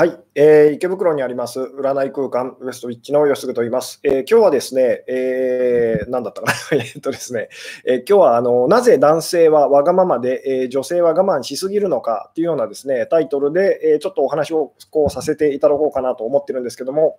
[0.00, 4.00] はい、えー、池袋にあります占い空間ウエストウィッチの吉嗣と言います。
[4.02, 6.54] えー、今日はですね、えー、何だったかな。
[6.82, 7.50] えっとですね、
[7.84, 17.18] えー、今日はあのなぜ男性はわがままで、えー、女性は我慢しすぎるのかっていうようなですねタイトルで、えー、ちょっとお話をこうさせていただこうかなと思ってるんですけども、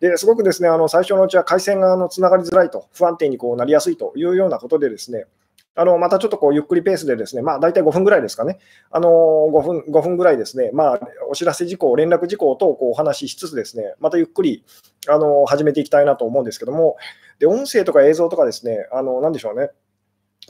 [0.00, 5.26] ですごくですねあの最初のうちは回線があのつながりづらいと、不安定にこうなりやすいというようなことでですね、
[5.74, 8.58] あのまたちょっとこうゆっくりペースでですね、まあ、大体5分ぐらいですかね、
[8.90, 14.64] あの5分 ,5 分ぐらいですね、まあ、お知らせ事項、連絡事項等こうお話ししつつですね、またゆっくり
[15.08, 16.96] あの始めていきたいなと思うんですけども、
[17.38, 19.70] で音声とか映像とかですね、あのなんでしょうね、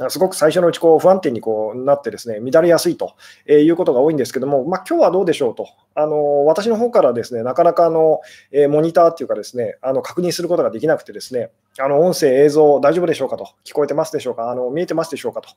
[0.09, 3.15] すごく最初のうちこう不安定にこうなってですね乱れやすいと
[3.47, 8.21] いうことが多いんですけども、まあ、今日はどうでしょうと、あの私の方からですねなかなかあの、
[8.53, 15.51] えモニターっていうかですねあの確認することができなくてですねあの音声、映像大丈夫でしょうかと、聞こえてますでしょうか、あの見えてますでしょうかと、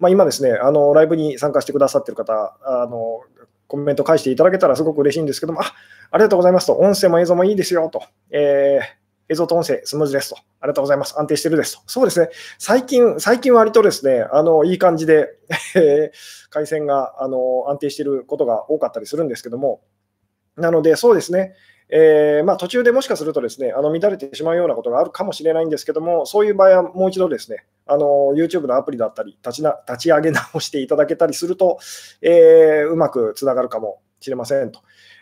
[0.00, 3.20] まあ、今ですねあのライブに参加してくださっている方あの
[3.68, 5.74] コメント返していただけたらすごく嬉しいんですけども、あ
[6.10, 10.36] ありがとうございますと、音声も映像もいいですよと、えー映像と音声、スムーズですと。
[10.60, 11.18] ありがとうございます。
[11.18, 11.82] 安定してるですと。
[11.86, 12.28] そうですね。
[12.58, 15.28] 最近、最近割とですね、あの、いい感じで
[16.50, 19.80] 回線が、あの、安定してることが多かったりするんですけども、
[20.56, 21.54] なので、そうですね。
[21.88, 31.78] えー、まあ、途中でもしかするとですね、あの乱れてしまうようなことがあるかもしれないんですけども、そういう場合はもう一度ですね、あの YouTube のアプリだったり立ちな、立ち上げ直していただけたりすると、
[32.22, 34.80] えー、うまくつながるかもしれませんと。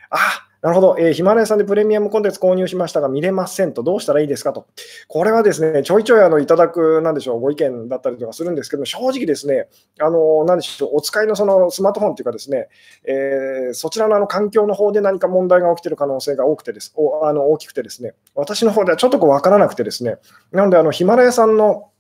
[0.09, 0.19] あ
[0.65, 4.67] なるほど、えー、ヒマラヤさんでプレミアムコンテンツ購入しましたが見れませんと、どうしたらいいですかと。
[5.09, 9.69] これはですね、ちょいちょいあのいただく、なんでしょう、ご意見だったりとかするんですけど、正直ですね、
[10.01, 12.69] あのなんでしょう、お使いのそのスマートフォンっていうかですね、
[13.05, 16.95] えー、そちらのあの環境の方で何か問題が起きている可能性が多くてです。
[16.97, 20.17] おあの大きくてですね、私の方ではちょっとこう分からなくてですね、
[20.51, 21.91] なのであのヒマラヤさんの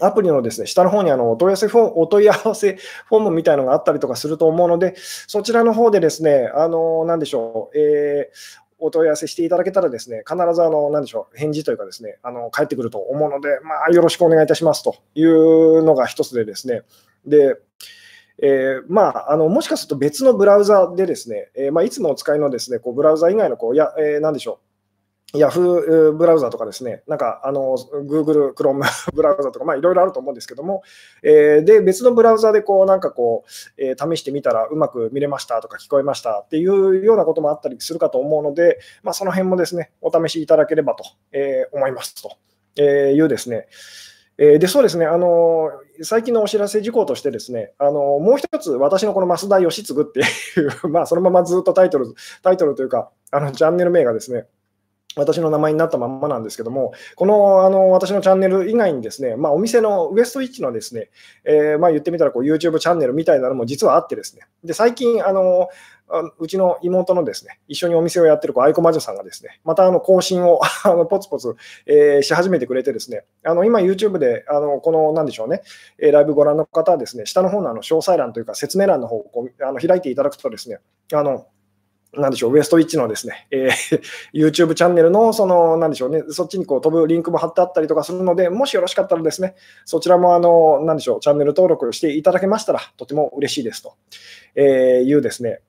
[0.00, 4.94] アプリのですね、下の方にあのお問い合わせフォーム、お問い合わせフォームみたいなのがあったりとかすると思うので、
[5.28, 16.82] そちらの方でですね、あの、なんでしょう、えー、お問い合わせしていただけたらですね、必ずあの、なでしょう、返事というかですね、あの、返ってくると思うので、まあ、よろしくお願いいたしますというのが一つでですね、
[17.24, 17.56] で、
[18.42, 24.73] えー、まあ、あのもしかすると別のブラウザでですね、えー、まあ、いつもお使いのですねこうブラウザ以外のこうや、えー、なんでしょう、
[25.34, 30.82] Yahoo ブラウザとかですね、なんかあの Google Chrome ブラウザとか、まあいろいろあると思うんですけども、
[31.22, 42.30] えー、で、別のブラウザでこうなんかこう、えー、試してみたらうまく見れましたとか聞こえましたっていうようなこともあったりするかと思うので、まあその辺もですね、お試しいただければと、えー、思いますと。
[42.76, 43.68] いうですね、
[44.36, 45.70] えでそうですね、あの
[46.02, 52.06] 最近のお知らせ事項として、ですねあのもう一つ、私のこの増田義嗣っていう、 まあ、そのままずっとタイトル
[52.42, 54.46] タイトルというか、あのチャンネル名がですね、
[55.16, 61.10] 私の名前になったまんまなんですけども、このあの私のチャンネル以外にですね、まあ、お店のウエストイッチのですね、
[61.44, 65.68] えー、まあ、言ってみたらこう YouTube チャンネルみたいなのも実はあってですね、で最近あの、
[66.38, 75.62] うちの妹のですね、一緒にお店をやってる愛子魔女さんがですね、またあの更新を あのポツポツ、えー、し始めてくれてですね、あの今 YouTube であのこのなんでしょうね、
[75.98, 80.78] えライブご覧の方はですね、下の方のあの詳細欄というか説明欄の方をこうあの開いていただくとですね、
[81.12, 81.46] あの
[82.20, 84.02] なんでしょう、ウエストイッチのですね、えー、
[84.34, 89.54] YouTube チャンネルの、その、なんでしょうね、そっちにこう飛ぶリンクも貼ってあったりとかするので、もしよろしかったらですね、
[89.84, 93.94] そちらも、あの、なんでしょう、チャンネル登録していただけましたら、とても嬉しいですと、
[94.54, 95.60] えーいうですね、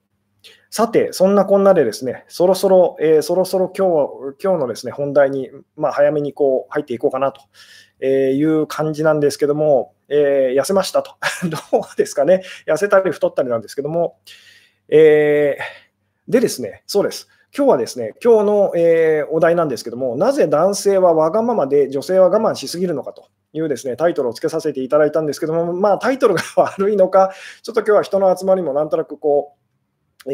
[0.70, 3.88] さて、そんなこんなでですね、そろそろ、えー、そろそろ今
[4.34, 7.42] 日今日のですね本題に、まあ、早めにこう入っていこうかなと
[8.06, 11.16] いう感じなんですけども、えー、痩せましたと。
[11.72, 14.18] どうですかね、痩せたり太ったりなんですけども、
[14.90, 15.85] えー
[16.28, 17.28] でですね、そうです。
[17.56, 27.32] 今日はですね、今日の、えー、お題なんですけども、なぜ男性はわがままで女性は我慢しすぎるのかというですねタイトルをつけさせていただいたんですけども、まあ、タイトルが 悪いのか、
[27.62, 29.65] ちょっと今日は人の集まりもなんとなくこう、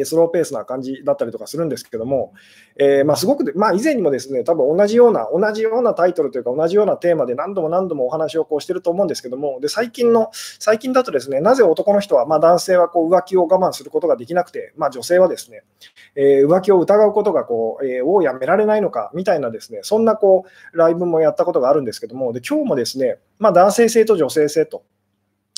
[0.06, 2.34] スローペースな感じだったりとかするんですけども、
[2.78, 10.30] えー、ま、すごく、まあ、以前にもですね、多分同じような、同じようなタイトルというか、同じようなテーマで何度も何度もお話をこうしてると思うんですけども、で最近の、
[10.60, 15.64] 最近だとですね、なぜ男の人は、まあ、男性はこう浮気を我慢することができなくて、まあ、女性はですね、
[16.16, 24.84] えー、浮気を疑うことがこう、えー、をやめられないのかみたいなですね、そんなこうライブもやったことがあるんですけども、で今日もですね、まあ、男性性と女性性と。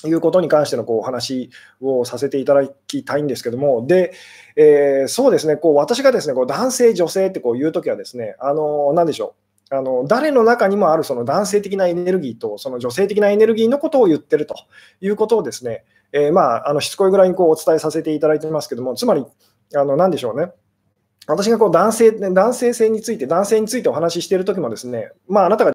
[0.08, 1.50] いうことに関してのこうお話
[1.82, 4.14] をさせていただきたいんですけども、で、
[4.56, 9.36] えー、そうですね、こう私がですねこう男性、女性ってこう言うときはですね、あの何でしょ
[9.72, 14.56] う、あの誰の中にもあるその男性的なエネルギーとその女性的なエネルギーのことを言ってると
[15.02, 19.26] いうことをですね、えー、まあ、あのしつこいぐらいにこうお伝えさせていただいてますけども、つまり、
[19.76, 20.52] あの何でしょうね。
[21.26, 25.74] 私がこう男性男性性について、男性についてお話ししているときもですね、まあ、あなたが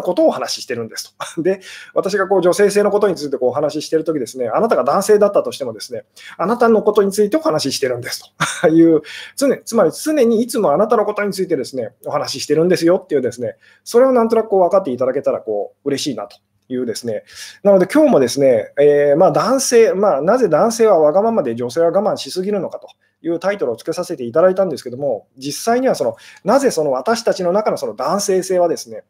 [0.00, 1.42] のことをお話ししてるんですと。
[1.42, 1.60] で、
[1.94, 6.04] 私がこう女性性のことについてこうお話ししてるときですね、あなたが男性だったとしてもですね、
[6.36, 8.22] あなたのことについてお話ししてるんです
[8.62, 9.02] と いう、
[9.36, 16.36] 常つまり常にいつもあなたのことについてですね、お話ししてるんですよっていうですね、それをなんとなくこう分かっていただけたらこう嬉しいなと
[16.68, 17.24] いうですね。
[17.62, 22.88] なので今日もですね、えー、まあ男性、まあなぜ男性はわがままで女性は我慢しすぎるのかと
[23.22, 29.04] いうタイトルをつけさせていただいたんですけども、実際にはその、なぜその私たちの中のその男性性はですね、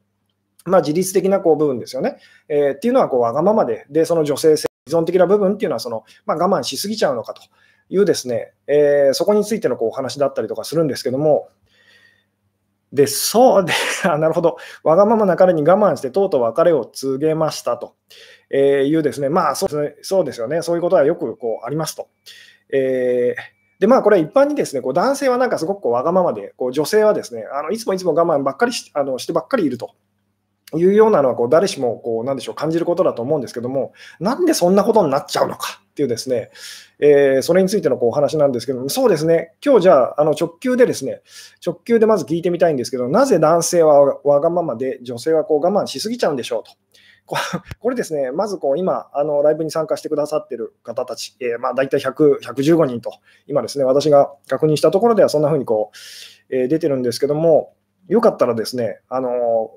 [0.67, 2.19] まあ、自律的なこう部分ですよね。
[2.49, 7.43] えー、っていうのはこうわがままで、で、その女性性、依存的な部分っていうのはその、まあ、我慢しすぎちゃうのかと
[7.89, 11.49] いうですね、えー、そこについてのこうお話だったりとかするんですけども、
[12.93, 13.73] で、そうで、
[14.05, 17.95] あなるほど、わがままな彼に我慢してとうとう別れを告げましたと、
[18.51, 22.09] えいうですね、まあそうですね、そうですよね、そういうことはよくこうありますと。
[22.73, 29.95] えーで、まあ、これ一般にですね、こう男性はなんかすごくこうわがままで、こう女性はですね、あのいつもいつも我慢ばっかりしあのしてばっかりいると。
[30.77, 36.51] いうようなのはこう誰しもこうなんでしょう感じることだと思うんですけども、なんでそんなことになっちゃうのかっていうですね、
[36.99, 41.23] えー、それについてのこうお話なんですけども、そうですね、今日じゃああの直球でですね、
[41.65, 46.73] 直球でまず聞いてみたいんですけど、なぜ男性はわがままで女性はこう我慢しすぎちゃうんでしょうと。
[47.79, 53.13] これですね、まずこう今、あのライブに参加してくださっている方たち、えー、まあ大体100 115人と、
[53.47, 55.93] 今ですね、私が確認したところではそんな風にこ
[56.51, 57.75] う、えー、出てるんですけども、
[58.09, 59.71] よかったらですね、あの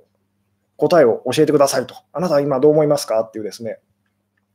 [0.89, 1.95] 答えを教えてくださいと。
[2.12, 3.80] あなたは今どう思いますかっていうですね。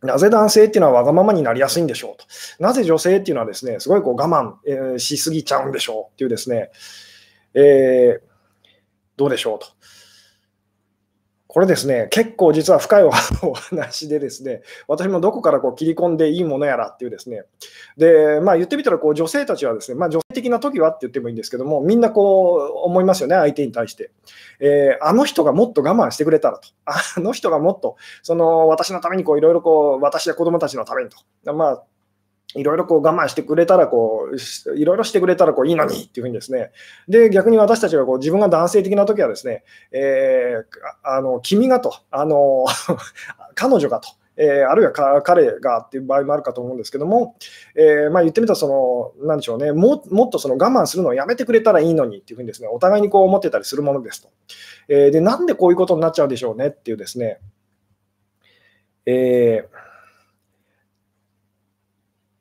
[0.03, 2.27] なぜ男性っていうのはわがままになりやすいんでしょうと。
[2.63, 6.71] なぜ女性っていうのはですね、すごいこう我慢、えー、しすぎちゃうんでしょうっていうですね、
[7.55, 8.21] えー、
[9.17, 9.67] どうでしょうと。
[11.49, 13.05] これですね、結構実は深い
[13.43, 17.45] お話でですね、私もどこからこう切り込んでいいものやらっていうですね、
[17.97, 24.11] で、まあ言ってみたらこう女性たちはですね、まあ女性的な時はって言ってもいいんですけども、みんなこう思いますよね、相手に対して。
[24.61, 26.69] えー、あの人がもっと我慢してくれたらと。
[26.85, 31.55] あの人がもっと、その私のためにこういろいろこう、私や子供たちのためにと。
[31.55, 31.83] まあ
[32.55, 36.71] いろいろこう我慢してくれたらこう、いろいろしてくれたらこういいのにっていうふうにですね、
[37.07, 40.65] で、逆に私たちがこう自分が男性的な時はですね、えー、
[41.03, 42.65] あの君がと、あの
[43.55, 44.09] 彼女がと、
[44.39, 44.93] えー、あるいは
[45.23, 47.37] 彼がっていう場合もあるかと思うんですけども、
[47.75, 54.31] えー、まあ、言ってみたらその、なんでしょうねも、もっとその我慢するのをやめてくれたらいいのにっていうふうにですね、お互いにこう思ってたりするものですと。
[54.89, 57.41] えー、で、なんでこういうことになっちゃうでしょうねっていうですね、
[59.05, 59.78] えー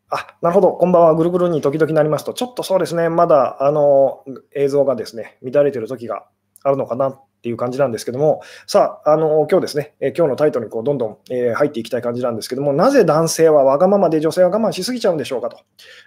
[0.10, 0.72] あ、なるほど。
[0.72, 1.16] こんばんは。
[1.16, 4.24] ぐるぐるに時々なりますと、ちょっとそうですね、まだあの
[4.56, 6.26] 映像がですね、乱れてる時が
[6.64, 15.58] あるのかなっていう感じなんですけども、さあ、あの今日ですね、え今日のタイトルにこうどんどん、え、入っていきたい感じなんですけども、なぜ男性はわがままで女性は我慢しすぎちゃうんでしょうかと。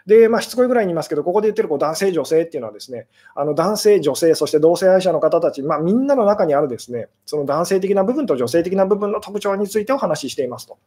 [0.07, 10.79] で、まあ、しつこいぐらいに言いますけど、ここで言ってるこう男性、女性っていうのはですね、あの男性、女性、そして同性愛者の方たち、まあ、みんなの中にあるですね、その男性的な部分と女性的な部分の特徴についてお話ししていますと。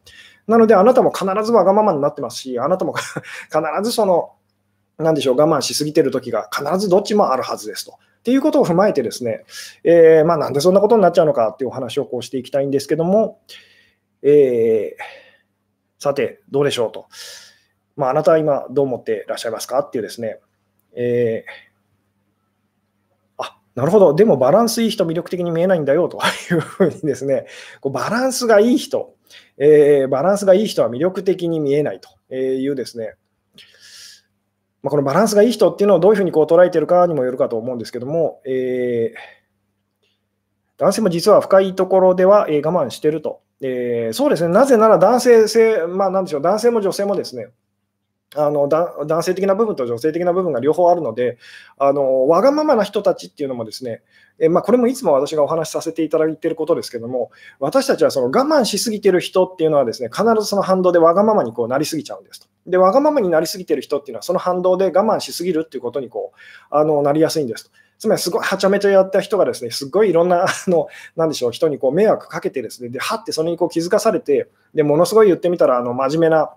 [0.46, 2.94] なので、あなたも必ずわがままになってますし、あなたも
[3.50, 4.30] 必ずその、
[4.98, 7.98] なんでしょう、我慢しすぎてる時が必ずどっちもあるはずですと。
[8.24, 9.44] っていうことを踏まえてですね、
[9.84, 13.38] えー、まあ、なんでそんなことになっちゃうのかっていうお話をこうしていきたいんですけども、
[14.22, 17.06] えー、さて、どうでしょうと。
[17.96, 20.38] まあ、あなたは今どう思ってらっしゃいますかっていうですね、
[20.96, 26.18] えー、あなるほど、でもバランスいい人、魅力的に見えないんだよと
[26.50, 27.44] いうふうにですね、
[27.82, 29.14] こうバランスがいい人、
[29.58, 33.16] えー、バランスがいい人は魅力的に見えないというですね、
[34.84, 39.18] まあ、このバランスがいい人っていうのをどういうふうにこう捉えているかにもよるかと思うんですけども、えー、
[40.76, 43.40] 男性も実は深いところでは、え我慢してると。
[43.62, 47.48] えー、そうですね、なぜなら男性性、まあ、なんでしょう、男性も女性もですね、
[48.36, 51.38] あの男性的な部分と女性的な部分が両方あるので、
[51.78, 54.02] あのわがままな人たちっていうのもですね、
[54.38, 62.48] えまあ、これもいつも私がお話しさせていただいていることですけども、私たちはその我慢しすぎている人っていうのはですね、必ずその反動でわがままにこうなりすぎちゃうんですと。
[62.66, 66.38] で、わがままになりすぎている人っていうのは、その反動で我慢しすぎるっていうことにこう
[66.74, 67.70] あのなりやすいんですと。
[67.98, 76.54] つまりすごいはちゃめちゃやった人がですね、すごいいろんな、あの、なんでしょう、人にこう迷惑かけてですね、で、はってそれにこう気づかされて、で、ものすごい言ってみたら、あの、真面目な、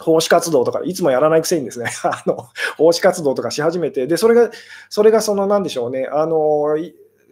[0.00, 4.50] 奉仕活動とか、いつもやらないくせにですね、 あの、奉仕活動とかし始めて、で、それが、
[4.88, 6.76] それがその、なんでしょうね、あの、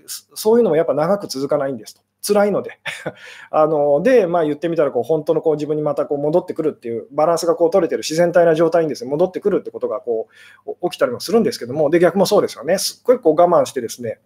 [0.07, 2.03] そういうのもやっぱ長く続かないんですと。
[2.21, 2.79] 辛いので
[3.51, 10.27] あので、まあ、言ってみたらこう本当のこう自分にまたこう戻ってくるっていうバランスがこう取れてる自然体な状態にです、ね、戻ってくるってことがこ
[10.67, 14.19] う起きたりもするんですけどもで逆もそうですよねすっごいこう我慢してですね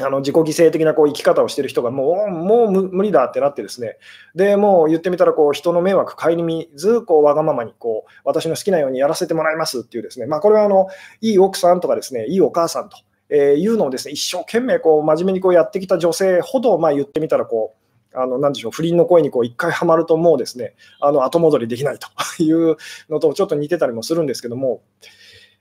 [0.00, 3.96] あの自己犠牲的なこう生き方をしてる人がもうもう無理だってなってですね。
[4.34, 10.88] でもう言ってみたらこう人の迷惑顧みずこうわがままにこう私の好きなようにやらせてもらいますっていうですね、まあ、これはあの
[11.20, 12.98] いい奥さんとかですねいいお母さんと
[13.30, 17.74] えいうのをですね一生懸命こう真面目にこうやってきた女性ほど、まあ、言ってみたらこ
[18.14, 22.08] う、あのなんでしょう不倫の声にこう一回はまるともうですねあの後戻りできないと
[22.42, 22.76] いう
[23.10, 24.80] のとちょっと似てたりもするんですけども、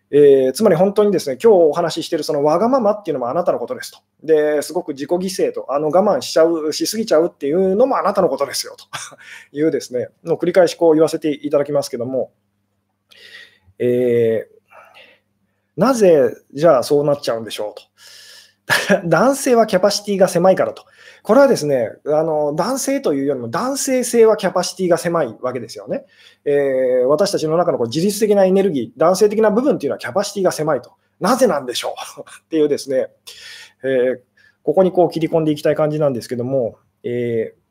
[0.10, 4.00] えー、つまり本当にですね今日お話ししているそのわがままっていうのもあなたのことですと。
[4.24, 8.86] ですごく自己犠牲とあの我慢しちゃうしすぎちゃうっていうのもあなたのことですよと
[9.52, 12.32] いうですねの繰り返しこう言わせていただきますけども、
[13.80, 14.58] えー、
[15.76, 17.84] なぜじゃあそうなっちゃうんでしょうと。
[19.08, 20.86] 男性はキャパシティが狭いからと。
[21.28, 26.06] これはですね、あの男性というよりも男性性はキャパシティが狭いわけですよね。
[26.46, 30.94] えー、私たちの中のこう自律的なエネルギー、男性的な部分っていうのはキャパシティが狭いと。
[31.20, 32.22] なぜなんでしょう？
[32.46, 33.08] っていうですね、
[33.84, 34.20] えー、
[34.64, 37.68] ここにこう切り込んでいきたい感じなんですけども、えー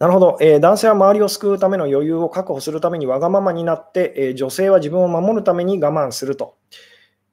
[0.00, 6.56] なるほど、えー、男性は周りを救うための余裕を確保するためにわがままになって、えー、女性は自分を守るために我慢すると。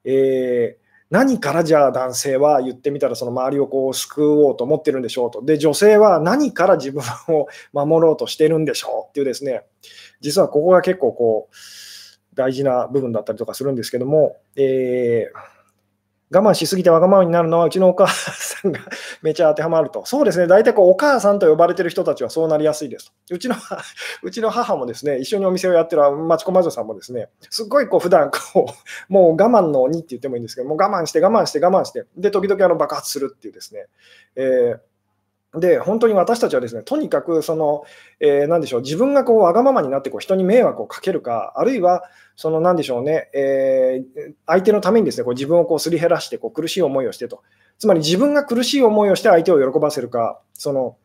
[0.04, 0.83] えー、
[1.14, 5.42] 何からじゃあ男性は言ってみたらその周りをこう救おうと思ってるんでしょうと。
[5.42, 9.62] で、女性は何から自分を守ろうとしてるんでしょうっていうですね、
[10.20, 11.54] 実はここが結構こう
[12.34, 15.53] 大事な部分だったりとかするんですけども、えー
[16.34, 18.80] 我慢しすぎてわがままになるのはうちのお母さんが
[19.22, 20.04] めちゃ当てはまると。
[20.04, 23.34] そうですね、大体こうお母さんと呼ばれてる人たちはそうなりやすいですと。
[23.34, 23.54] うちの
[24.22, 28.72] うちの母もですね、一緒にお店をやってる町子魔女さんもですね、すっごいこう普段こう、
[29.12, 33.86] もう我慢の鬼って言ってもいいんですけど、もう我慢して我慢して我慢して、で、時々あの爆発するっていうですね、
[34.36, 34.93] えー
[35.56, 37.84] で、本当に私たちはですね、とにかくその、
[38.20, 42.04] えー、何でしょう、自分がこうわがままになってこう人に迷惑をかけるか、あるいは、
[42.36, 47.42] その何でしょうね、えー、相手のためにですね、こう自分をこうすり減らしてこう苦しい思いをしてと。
[47.78, 50.96] つまり自分が苦しい思いをして相手を喜ばせるか、その、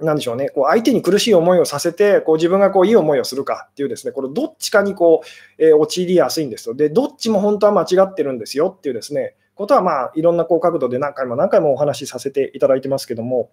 [0.00, 5.22] なんでしょうね、こう相手に苦しい思いをさせて、こう自分がこういい思いをするかっていうですね、これどっちかにこ
[5.58, 6.74] う、えー、陥りやすいんですよ。
[6.74, 13.50] で、どっちも本当は間違ってるんですよっていうですね、ことは、まあ、いろんなこう角度で何回も何回もお話しさせていただいてますけども、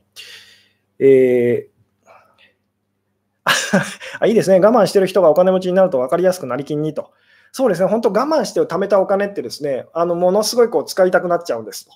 [1.00, 1.74] えー、
[4.20, 7.12] あいいですね、我慢してる人がお金持ちになると分かりやすくなりきんにと。
[7.54, 11.92] そうですね、本当、我慢して貯めたお金ってですね、あのものすごいこう使いたくなっちゃうんですと。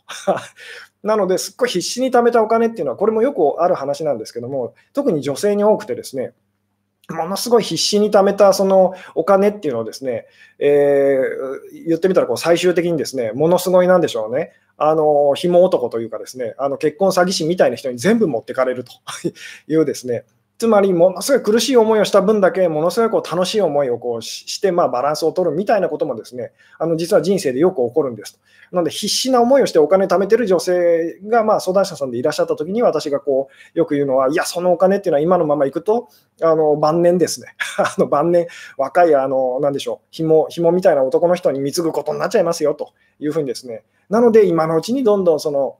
[1.03, 6.33] なので、すっごい必死に貯めたお金っていうのは、これもよくある話なんですけども、特に女性に多くてですね、
[7.09, 10.25] ものすごい必死に貯めたそのお金っていうのをですね、
[10.59, 18.91] えー、言ってみたらこう最終的にですね、ものすごいなんでしょうね、あの、紐男というかですね、あの結婚詐欺師みたいな人に全部持ってかれると
[19.67, 20.25] いうですね、
[20.57, 28.39] つまり、ものすごい苦しい思いをした分だけ、ものすごいこう楽しい思いをこうして、まあ、バランスを取るみたいなこともですね、あの実は人生でよく起こるんです。
[28.71, 36.09] なので、必死な思いをしてお金貯めてる女性が、まあ、相談者さんでいらっしゃったときに、私がこうよく言うのは、いや、そのお金っていうのは今のままいくと、
[36.41, 38.47] あの晩年ですね、 あの晩年、
[38.77, 45.77] 若い、あのなんでしょう、紐紐みたいな男の人に貢ぐことになっちゃいますよというふうにですね、なので、今のうちにどんどんその、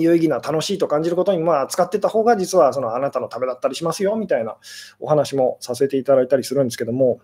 [0.00, 4.56] 有意義な楽しいと感じることにまあ使ってた方が実はそのあなたのためだったりしますよみたいな
[5.00, 7.20] お話もさせていただいたりするんですけども、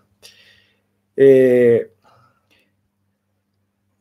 [1.17, 1.95] えー、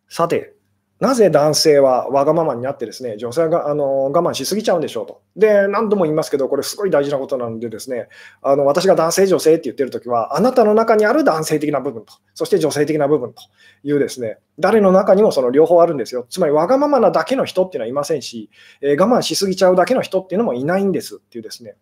[0.08, 0.53] さて、
[1.00, 5.22] なぜ男性はわがままになってですね、女性があの我慢しすぎちゃうんでしょうと。
[5.36, 8.08] で、何度も言いますけど、これすごい大事なことなのでですね、
[8.42, 13.42] あの私が男性、女性って言ってるときは、あなたの中にある男性的な部分と、そして女性的な部分と
[13.82, 16.26] いうですね、誰の中にもその両方あるんですよ。
[16.30, 18.48] つまり、わがままなだけの人っていうのはいませんし、
[18.80, 21.74] えー、我慢しすぎちゃうだけの人っていうのもいないんですっていうですね、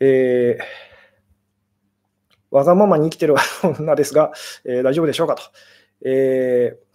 [0.00, 0.64] えー、
[2.50, 4.32] わがままに生きてる女ですが、
[4.64, 5.42] えー、大丈夫でしょうかと。
[6.04, 6.87] えー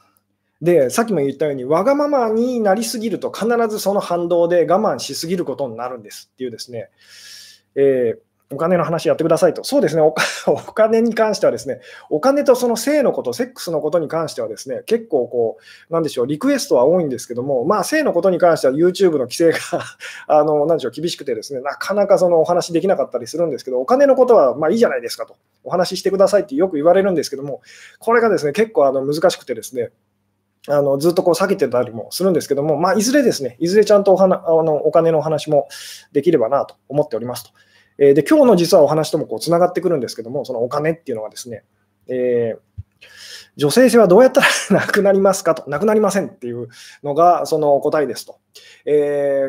[0.64, 6.90] で、さっきも言ったように、わがままになりすぎると、必ずその反動で我慢しすぎることになるんですっていうですね、
[7.76, 9.66] えー、お金の話やってくださいと。
[9.66, 10.02] そうですね。
[10.02, 10.16] お、
[10.48, 15.58] お金に関してはですね、お金とその性のこと、セックスのことに関してはですね、結構こ
[15.90, 19.60] う、なんでしょう、リクエストは多いんですけども、まあ、性のことに関しては YouTube の規制が
[20.28, 27.62] あの、なんでしょう、厳しくてですね、なかなかそのお話できなかったりするんですけど、お金のことはまあいいじゃないですかと、お話ししてくださいってよく言われるんですけども、
[28.00, 29.92] これがですね、結構あの難しくてですね、
[30.68, 35.68] あのずっとこう避けてたりもするんですけども、まあ、いずれですね、いずれちゃんとお花あのお金のお話も
[36.14, 37.52] できればなと思っておりますと。
[37.98, 41.64] えー、で今日の実はお話ともこうつながってくるんですけども、そのお金っていうのはですね、
[42.08, 42.60] えー、
[43.58, 44.48] 女性性はどうやったら
[44.82, 46.70] なくなりますかと、なくなりませんっていう
[47.04, 48.40] のがその答えですと。
[48.86, 49.42] え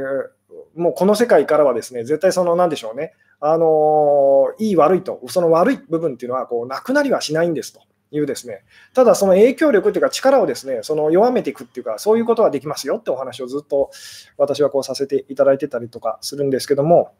[0.77, 7.81] ー、もうこの世界からはですね、絶対その、なんでしょうね、あのいい悪いと、その悪い部分っていうのはこうなくなりはしないんですと。
[8.17, 8.63] いうですね、
[8.95, 13.91] ただその影響力というか力をですね、その弱めていくっていうか、そういうことはできますよってお話をずっと
[14.37, 17.15] 私はこうさせていただいてたりとかするんですけども、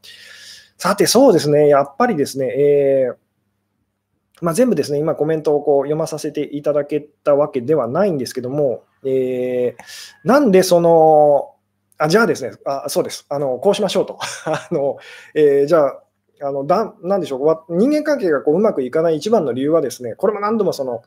[0.79, 3.17] さてそうですね、やっぱりですね、えー
[4.41, 11.55] まあ、全部ですね、今コメントをこう読まさせていただけたわけではないんですけども、えー、なんでその、
[11.97, 14.19] あじゃあですね、あそうです、あのこうしましょうと。
[14.45, 14.99] あの
[15.35, 16.04] えー、じゃあ
[16.43, 21.03] あのだ、なでしょう、人間関係がこううまくいかない一番の理由はですね、これも何度もその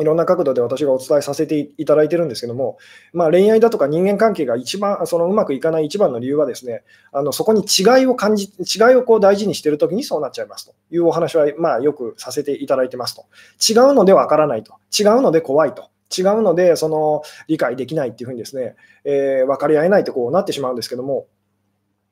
[0.00, 2.78] いろんな角度で私がお伝えさせていただいてるんですけども、
[3.12, 13.26] まあ、恋愛だとか人間関係が一番そのうまくいかない一番の理由はですね、あのそこに違いを感じ、違いをこう大事にしているときにそうなっちゃいますというお話は、まあ、よくさせていただいてますと。
[13.68, 14.74] 違うのでわからないと。
[14.96, 15.90] 違うので怖いと。
[16.16, 21.26] 違うのでその理解できないっていうふうにですね、えー、分かり合えないとこうなってしまうんですけども、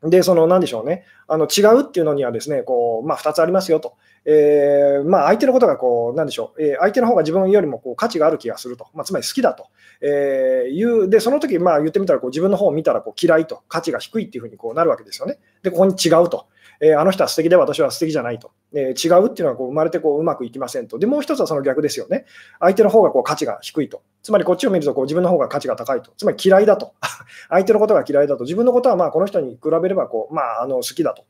[0.08, 3.94] で、その、なんでしょうね、あの違うっていうのにはですね、こう、まあ、2つありますよと。
[4.25, 9.68] えー、まあ、相手のことがこう、なんでしょう、えー、相手の方が自分よりもこう価値がある気がすると、まあ、つまり好きだと、
[10.00, 15.38] えー、いう、で、その時まあ言ってみたらこう、自分の方を見たらこう嫌いと、価値が低いっていうふうにこうなるわけですよね。
[15.62, 16.46] で、ここに違うと。
[16.80, 20.99] えー、あの人は素敵で私は素敵じゃないと、えー、違うっていうのはこう生まれてこううまくいきませんと。
[20.99, 22.26] で、もう一つはその逆ですよね。
[22.61, 24.02] 相手の方がこう価値が低いと。
[24.23, 26.12] つまりこっちを見るとこう自分の方が価値が高いと。
[26.16, 26.95] つまり嫌いだと。
[27.49, 28.45] 相手のことが嫌いだと。
[28.45, 31.25] 自分のことはまあこの人に比べればこう、まあ、あの好きだと。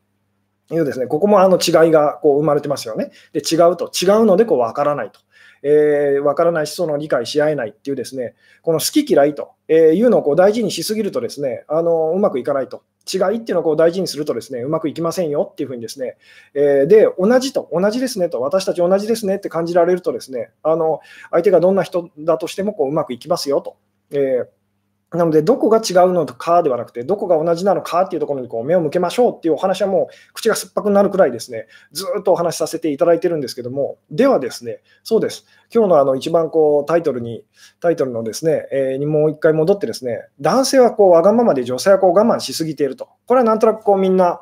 [0.69, 3.11] いうですね、ここもあの違いがこう生まれてますよね。
[3.31, 5.21] で、違うと、違うのでこう分からないと。
[5.63, 12.83] えー、分からないし、その理解し合えないっていうですね、この好き嫌いというのをこう大事にしすぎるとですね、あのうまくいかないと。
[13.11, 16.17] 違いっていうのをこう大事にするとですね、うまくいきませんよっていうふうにですね、
[16.53, 20.99] えー、で、同じと、同じですねと、私たち同じですねって感じられるとですね、あの
[21.31, 23.77] 相手がどんな人だとしてもこううまくいきますよと。
[24.11, 24.56] えー
[25.13, 37.45] なので、どこが違うのかではなくて、どこが同じなのかっていうところにこう目を向けましょうっていうお話はもう口が酸っぱくなるくらいですね、ずっとお話しさせていただいてるんですけども、ではですね、そうです、今日のあの一番こうタイトルに、
[37.79, 43.07] タイトルのですね、えー、にもう一回戻ってですね、男性はこうわがままで女性はこう我慢しすぎていると。
[43.27, 44.41] これはなんとなくこうみんな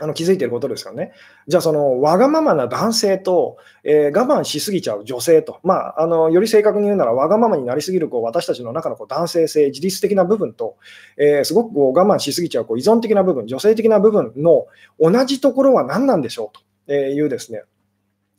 [0.00, 1.12] あの気づいてることですよね。
[1.46, 10.76] じゃあ、そのわがままな男性と、えー、我慢しすぎちゃう女性と、まあ、あのより正確に言うなら、わがままになりすぎるこう私たちの中のこう男性性、自律的な部分と、
[11.18, 14.66] えー、すごくこう我慢しすぎちゃうこう依存的な部分、女性的な部分の
[14.98, 17.62] 同じところは何なんでしょうというですね、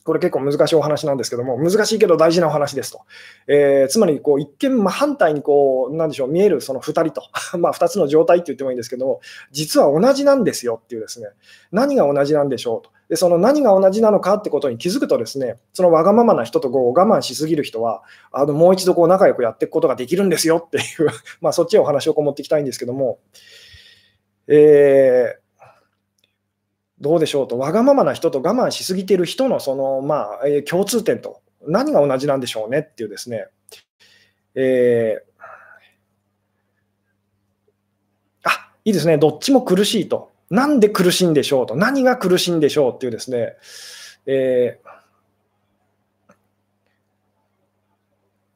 [0.04, 3.02] これ結構難しいお話なんですけども、難しいけど大事なお話ですと。
[3.46, 7.22] えー、つまり、こう、一見反対にこう、なんでしょう、見えるその2人と、
[7.58, 9.20] まあ2つの状態って言ってもいいんですけども、
[9.52, 11.28] 実は同じなんですよっていうですね、
[11.70, 12.90] 何が同じなんでしょうと。
[13.08, 21.10] で、その何が同じなのかってことに気づくとですね、そのわがままな人とこう我慢しすぎる人は、あのもう一度こう仲良くやっていくことができるんですよっていう
[21.40, 23.18] まあそっちへお話をこう持っていきたいんですけども、
[24.48, 25.41] えー
[27.02, 33.46] どうでしょうと、わがままな人と我慢しすぎている人のその、まあえー、共通点と、何が同じなんでしょうねっていうですね、
[34.54, 35.20] えー、
[38.44, 43.56] あいいですね、どっちも苦しいと、なんで苦しいんでしょうと、何が苦しいんでしょうっていうですね、
[44.26, 44.78] え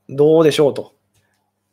[0.09, 0.95] ー、どうでしょうと。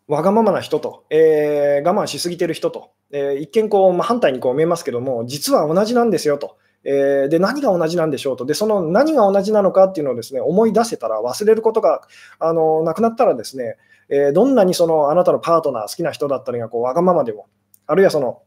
[0.07, 6.57] わがままな人と、えー、我慢しすぎている人と、えー、一見こう、まあ、反対にこう見えますけども、実は同じなんですよと。
[6.85, 12.01] えー、で何が同じなんでしょうとで、その何が同じなのかっていうのをですね思い出せたら、忘れることが
[12.39, 13.77] あのなくなったら、ですね、
[14.09, 17.47] えー、どんなにそのあなたのパートナー、好きな人だったりがこうわがままでも、
[17.87, 18.41] あるいはその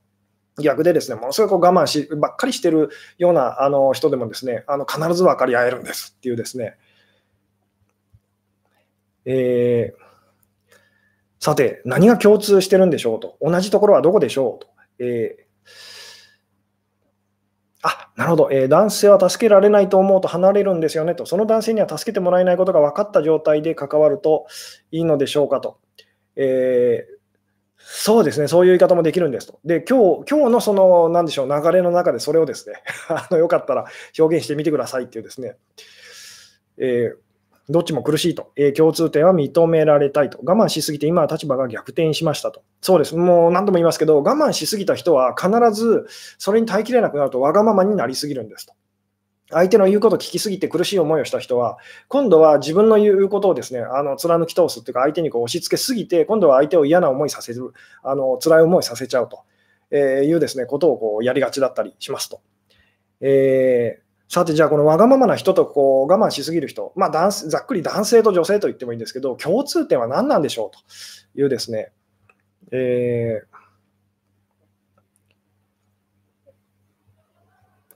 [0.62, 6.76] 逆でですね、ものすごく我慢しばっかりしてるようなあの人でもですね、あの必ず分かり合えるんですっていうですね、
[9.24, 10.06] えー
[11.38, 13.36] さて、何が共通してるんでしょうと。
[13.40, 14.68] 同じところはどこでしょうと。
[14.98, 15.46] えー
[17.88, 24.46] あなるほど、えー、男性は助けられないと思うと離れるんですよねと、その男性には助けてもらえないことが分かった状態で関わると
[24.90, 25.78] いいのでしょうかと。
[26.34, 27.16] えー、
[27.78, 29.60] そうですね、そういう言い方もできるんですと。
[29.64, 33.84] で、今日今日のその、なんでしょう、流れの中でそれをですね、 あのよかったら
[34.18, 35.56] 表現してみてくださいっていうですね、
[36.78, 37.25] えー
[37.68, 42.62] どっちも苦しいと、えー、共通点は認められたいと、我慢しすぎて今は立場が逆転しましたと。
[42.80, 46.06] そうです、もう何度も言いますけど、我慢しすぎた人は必ず
[46.38, 48.74] それに耐えきれなくなるとわがままになりすぎるんですと。
[49.50, 59.44] 相手の言うことを聞きすぎて苦しい思いをした人は、今度は自分の言うことをですね、あの貫き通すというか、相手にこう押し付けすぎて、今度は相手を嫌な思いさせる、あの辛い思いさせちゃうと
[59.96, 62.40] いうですね、ことをこうやりがちだったりしますと。
[63.20, 70.70] えーさて、じゃあ、このわがままな人とこう我慢しすぎる人、まあ男、ざっくり男性と女性と言ってもいいんですけど、共通点は何なんでしょう
[71.34, 71.92] というですね、
[72.72, 73.56] えー、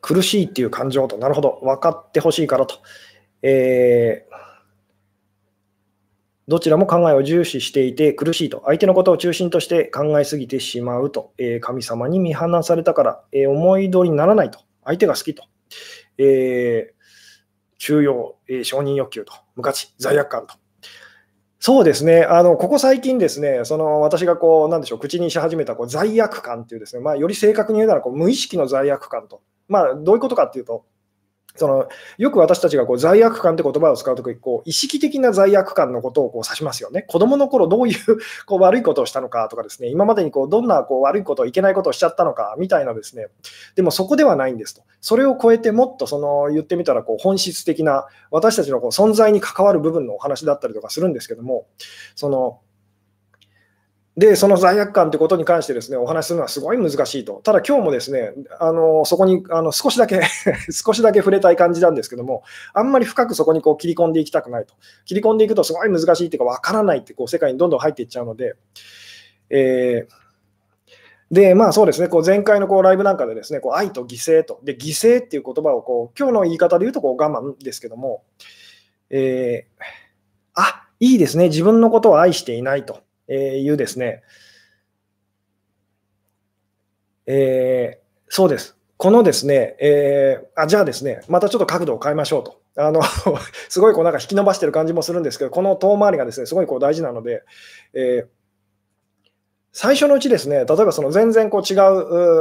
[0.01, 2.77] 苦しいっていう感情と、なるほど、分かってほしいからと、
[3.43, 4.35] えー、
[6.47, 15.45] どちらも考えを重視していて苦しいと、相手のことを中心として考えすぎてしまうと、えー、神様に見放されたから、え、思い通りにならないと、相手が好きと。
[16.23, 20.55] えー、中庸、えー、承認欲求と、無価値、罪悪感と。
[21.59, 29.43] そうですね、あのここ最近ですね、その私がこう、なんでしょう、口にし始めたこう罪悪感っていうですね、まあ、より正確に言うならこう無意識の罪悪感と。
[29.69, 30.85] まあ、どういうことかっていうと、
[31.57, 37.03] そのよく私たちがこう罪悪感って言葉を使うとき、こう意識的な罪悪感のことをこう指しますよね。
[37.03, 43.27] 子供の頃どういうこう悪いことをしたのかとかですね、今までにこうどんなこう悪いこと、いけないことをしちゃったのかみたいなですね、
[43.75, 44.83] でもそこではないんですと。
[45.01, 51.67] それを超えてもっとその言ってみたらこう本質的な私たちのこう存在に関わる部分のお話だったりとかするんですけども、
[52.15, 52.61] その
[54.17, 57.41] で、その罪悪感ということに関してですね、お話しするのはすごい難しいと。
[57.45, 60.21] ただ今日もですね、あのそこにあの少しだけ
[60.71, 62.43] 少しだけ触れたい感じなんですけども、
[62.75, 64.75] あんまり深くそこにこう切り込んでいきたくないと。
[65.05, 68.55] 切り込んでいくとすごい難しいっていうか、わからないってこう世界にどんどん入っていっちゃうので、
[69.49, 70.21] えー
[71.31, 78.25] で、まあそうですね、こう前回のこうライブなんかでですね、こう愛と犠牲と、で犠牲っていう言葉をこう今日の言い方で言うとこう我慢ですけども、
[79.11, 79.83] えー、
[80.55, 83.01] あいいですね、自分のことを愛していないと。
[83.31, 84.23] えいうですね、
[87.27, 88.77] えー、そうです。
[88.97, 92.61] このですね、えー、あじゃあですね、またちょっと角度を変えましょうと。
[92.77, 93.03] あの
[93.69, 97.43] すごいこうなんか引き伸ばしてる感じもするんですけど、この遠回りがですね、すごいこう大事なので、
[97.95, 98.27] えー、
[99.73, 101.77] 最初のうちですね、例えばその全然こう違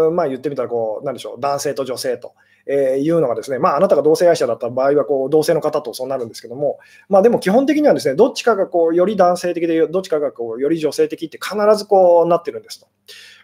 [0.08, 2.34] う、まあ、言ってみたらこう、なんでしょう、男性と女性と、
[2.72, 6.78] えー、いうのがですね、まあ、あなたが同性愛者だった場合はこう同性の方とそうなるんですけども、
[7.10, 12.88] まあ、でも基本的にはですね、どっちかがこうより男性的で、どっちかがこうより女性的って必ずこうなってるんですと。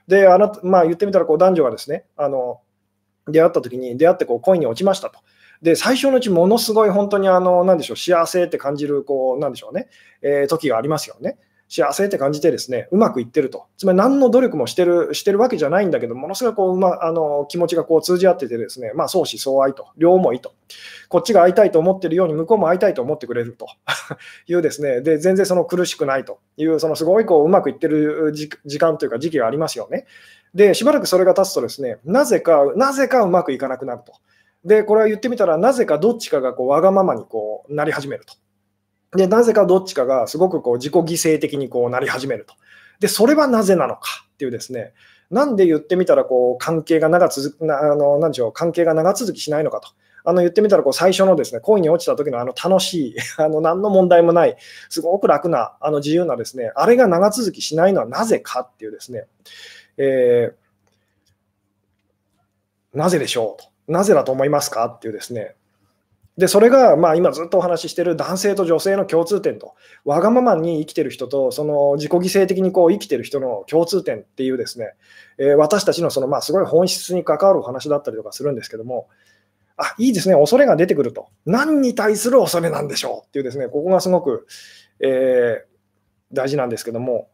[0.07, 2.61] で、あなたまあ、言ってみたらこう男女がですね、あの
[3.27, 5.19] 出会った時に出会ってこう恋に落ちましたと。
[5.63, 9.87] で、最初のうちものすごい本当にあの、なんでしょう、幸せって感じる、こう、なんでしょうね、
[10.21, 11.39] えー、時がありますよね。
[11.67, 13.65] 幸せって感じてですね、うまくいってると。
[13.77, 20.53] つまり何の努力もしてるしてるわけじゃないんだけど、ものすごいこう、まあの気持ちがこう通じ合っててですね、まあ、相思相愛と、両思いと。
[21.09, 23.67] こっちが会いたいと思ってるように、向こうも会いたいと思ってくれると
[24.47, 30.05] いうですね、で、全然その苦しくないという、そのすごいこううまくいってる時間というか時期がありますよね。
[30.53, 34.13] で、しばらくそれが経つとですね、なぜか、なぜかうまくいかなくなると。
[34.63, 38.33] で、これは言ってみたら、なぜかどっちかがこうわがままにこうなり始めると。
[39.15, 41.03] で、なぜかどっちかがすごくこう自己犠
[41.35, 42.55] 牲的にこうなり始めると。
[42.99, 44.93] で、それはなぜなのかっていうですね、
[45.31, 49.89] なんで言ってみたらこう関係が長続く、あの、なんでしょう、関係が長続きしないのかと。
[50.27, 54.57] あの言ってみたらこう最初のですね恋に落ちた時のあの楽しい、 あの何の問題もない、
[54.89, 59.27] すごく楽な、あの自由なですね、あれが長続きしないのはなぜかっていうですね、
[59.97, 63.69] えー、なぜでしょうと。
[63.87, 65.55] なぜだと思いますかっていうですね、
[66.37, 74.95] で、それが、まあ、今ずっとお話ししている男性と女性の共通点と、わがままに生きてる人と、その自己犠牲的にこう生きてる人の共通点っていうですね、
[75.37, 79.07] えー、私たちのその、まあ、すごい本質に関わるお話だったりとかするんですけども、
[79.77, 81.27] あ、いいですね、恐れが出てくると。
[81.45, 84.45] 何に対する恐れなんでしょうっていうですね、ここがすごく、
[84.99, 87.29] えー、大事なんですけども、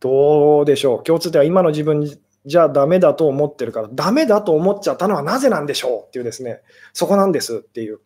[0.00, 2.00] どうでしょう、共通点は今の自分
[2.46, 6.60] じゃあダメだと思ってるから、ダメだと思っちゃったのはなぜなんでしょうっていうですね、
[6.92, 8.00] そこなんですっていう。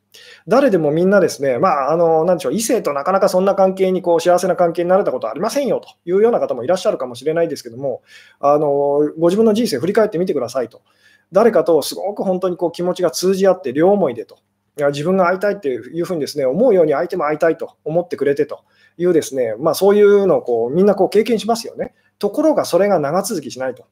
[0.46, 8.02] 誰でもみんなですね、まあ、あの、なんでしょう、異性となかなかそんな関係にこう幸せな関係になれたことありませんよというような方もいらっしゃるかもしれないですけども、
[8.40, 10.82] あの、ご自分の人生振り返ってみてくださいと。
[11.32, 14.38] 誰かとすごく本当にこう気持ちが通じ合って両思いでと。
[14.78, 18.64] いや自分が会いたいっていうふうにですね、思うように相手も会いたいと思ってくれてと
[18.96, 21.94] いうですね、まあそういうのをこうみんなこう経験しますよね。
[22.18, 23.84] ところがそれが長続きしないと。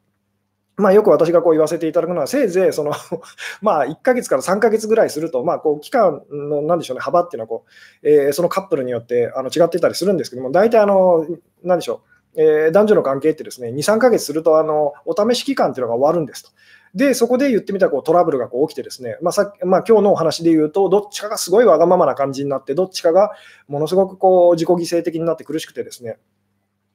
[0.81, 2.93] まあ、よく私がこう言わせていただくのは、せいぜいその
[3.62, 7.64] まあ1ヶ月から3ヶ月ぐらいすると、まあ、こう期間のなんでしょう、ね、幅っていうのはこ
[8.03, 11.27] う、えー、そのカップルによってあの違ってたりするんですけども、大体あの、
[11.62, 12.03] なんでしょ
[12.35, 16.51] う、えー、男女の関係ってですね2、3ヶ月するとあのお試し期間っていうのが終わるんですと。
[16.95, 23.31] で、そこで言ってみたらこうトラブルがこう起きてですね、まあさまあ、今日のお話で言うと、どっちかがすごいわがままな感じになって、どっちかが
[23.69, 26.19] ものすごくこう自己犠牲的になって苦しくてですね、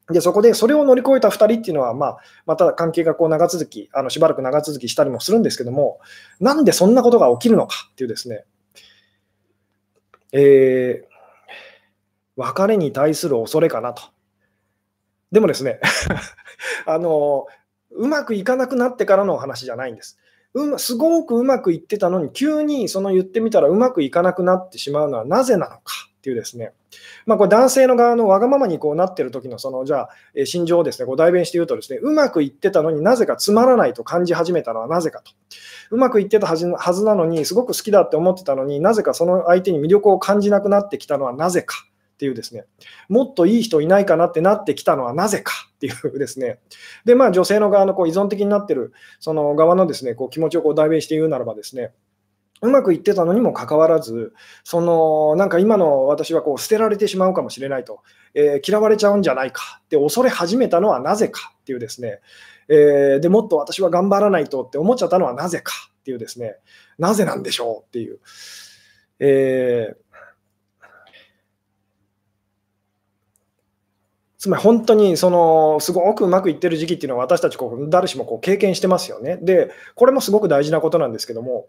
[0.09, 5.99] でそこでそれを乗り越えた2人っていうのは、まあ、また関係がこう長続き、あのしばらく長続きしたりもするんですけども、
[6.39, 8.45] なんでそんなことが起きるのかっていうですね、
[10.31, 11.07] えー、
[12.35, 14.03] 別れに対する恐れかなと。
[15.31, 15.79] でもですね
[16.85, 17.47] あの、
[17.91, 20.19] うまくいかなくなってからの話じゃないんです。
[20.53, 25.81] うますごくうまくいってたのに、急にその言ってみたらうまくいかなくなってしまうのはなぜなのか
[26.17, 26.73] っていうですね、
[27.25, 35.31] まあ、これ男性の側のわがままにこうなってる時のそのじゃあ心情をですねこう代弁して言うとですねうまくいってたのになぜかつまらないと感じ始めたのはなぜかと。
[35.91, 41.75] うまくいってたはずはずなのにすごく好きだって思ってたのになぜかその相手に魅力を感じなくなってきたのはなぜか
[42.15, 42.63] っていうですね、
[43.09, 46.59] もっといい人いないかなってなってきたのはなぜかっていうですね、
[47.03, 51.91] で、まあ女性の側のこう依存的になってるその側のですね、こう気持ちをこう代弁して言うならばですね、
[52.61, 58.01] うまくいってたのにもかかわらず、そのなんか今の私はこう捨てられてしまうかもしれないと、
[58.33, 62.21] えー、嫌われちゃうんじゃないかって恐れ始めたのはなぜかっていうですね、
[62.69, 66.55] えー、でもっと私は頑張らないとって思っちゃったのはなぜかっていうですね、
[66.97, 68.19] なぜなんでしょうっていう。
[69.19, 70.05] えー
[74.45, 79.39] つまり本当にそのすごくうまくいってる時期っていうのは私たちこう誰しもこう経験してますよね。
[79.41, 81.67] で、これもすごく大事なことなんですけども、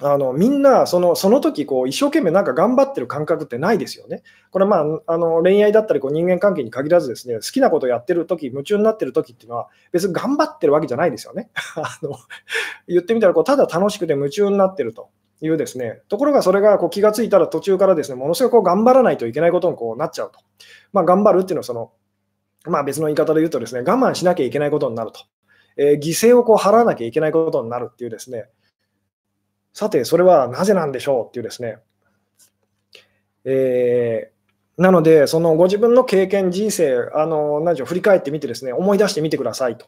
[0.00, 4.22] あのみんなそのその時こう一生懸命なんか頑張ってる感覚ってないですよね。
[4.50, 11.50] これまああの恋愛だったりこう人間関係に限らずですね好きなことやってる時夢中になってる時っていうのは別に頑張ってるわけじゃないですよね。
[11.76, 12.16] あの
[12.88, 15.10] 言ってみたらこうただ楽しくて夢中になってると。
[15.44, 20.38] いうですね、ところがそれがこう気がついたら途中からですね、ものすごく頑張らないといけないことにこうなっちゃうと。
[20.92, 21.90] まあ、頑張るっていうのはその、
[22.64, 25.18] まあ、別の言い方で言うとですね、我慢しなきゃいけないことになると。
[25.76, 28.44] えー、犠牲をこう払わなきゃいけないことになるっていうですね、
[29.72, 31.78] さて、それはなぜなんでしょうっていうですね、
[33.44, 39.86] えー、なので、そのご自分の経験、人生、あの何でしょう振り返ってみてですね、思い出してみてくださいと。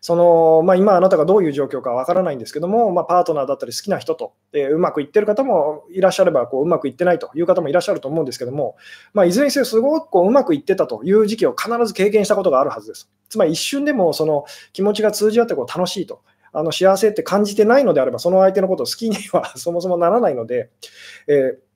[0.00, 8.76] そのまあ、今、あなたがどういう状況かわからないんですけども、まあ、パートナーだったり好きな人と、えー、うまくいってる方もいらっしゃればこう、うまくいってないという方もいらっしゃると思うんですけども、
[9.12, 13.10] まあ、いずれにせよ、すごくこううまくいってたという時期を必ず経験したことがあるはずです。
[13.28, 16.22] つまり一瞬でもその気持ちが通じ合ってこう楽しいと。
[16.52, 20.70] あの幸せって感じてないのであれば、その相手のことを好きには そもそもならないので、
[21.26, 21.72] えー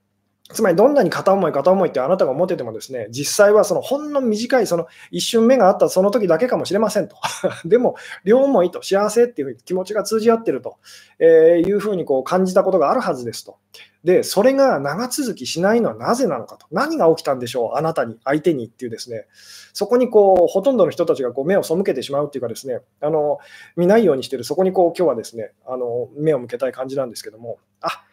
[0.53, 7.17] つまりどんなに片思い、片思いってあなたが思っててもですね、実際はそのほんの短いその一瞬目があったその時だけかもしれませんと。
[7.67, 10.77] でも、両思いと幸せっていう気持ちが通じ合ってると、
[11.19, 13.57] えーいうふうにこう感じたことがあるはずですと。
[14.05, 16.67] で、それが長続きしないのはなぜなのかと。
[16.71, 19.27] 何が起きたんでしょう、あなたに、相手にっていうですね、
[19.73, 23.39] そこにこう、ほとんどの人たちがこう目を背けてしまうっていうかですね、あの、
[23.77, 28.05] 見ないようにしてる、そこにこう、今日はですね、あの、目を向けたい感じなんですけども、あ、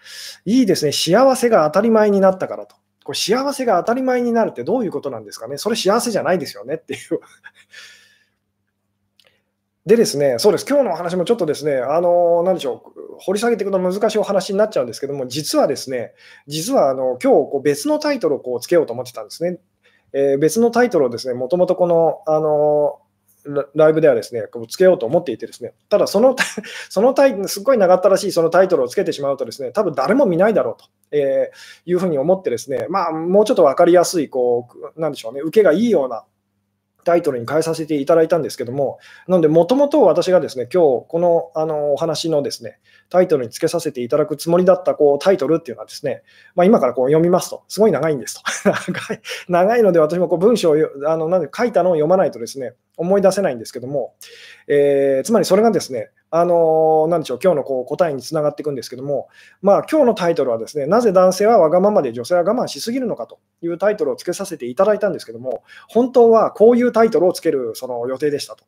[0.45, 2.75] いいですね、幸せが当たり前になったからと。
[3.03, 5.57] これ幸せが当たり前になるってどういうことなんですかね。
[5.57, 7.19] それ幸せじゃないですよねっていう。
[9.86, 16.13] でですね、そうです、今日のお話もちょっとですね、あの何でしょう、掘り下げていくと難しいお話になっちゃうんですけども、実はですね、
[16.48, 19.60] 実はあの今日こう別のタイトルをこうつけようと思ってたんですね。
[20.13, 23.00] えー、別のタイトルをですね、もともとこの、あの
[23.76, 26.38] ライブではですね、こうつけようと思っていてですね、ただその、
[26.89, 36.24] そのタイすっごい長ったらしいそのタイトルをつけてしまうとですね、多分誰も見ないだろうと、えー、いうふうに思ってですね、まあ、もうちょっと分かりやすい、こう、なんでしょうね、受けがいいような
[37.03, 46.23] タイトルに変えさせていただいたんですけども、なので、もともと私がですね、今日このあのお話のですね、タイトルにつけさせていただくつもりだったこうタイトルっていうのはですね、
[46.55, 48.71] まあ、今からこう読みますと、すごい長いんですと。
[49.49, 54.15] 長いので、私もこう文章をあのなんで書いたのを読まないとですね、思い出せないんですけども、
[54.67, 59.28] えー、つまりそれがですね、あのー、でしょう、今日のこう答えにつながっていくんですけども、
[59.62, 68.65] まあ、今日のタイトルはですね、なぜ男性はわがままで女性は我慢しすぎるのかというタイトルをつけさせていただいたんですけども、本当はこういうタイトルをつけるその予定でしたと。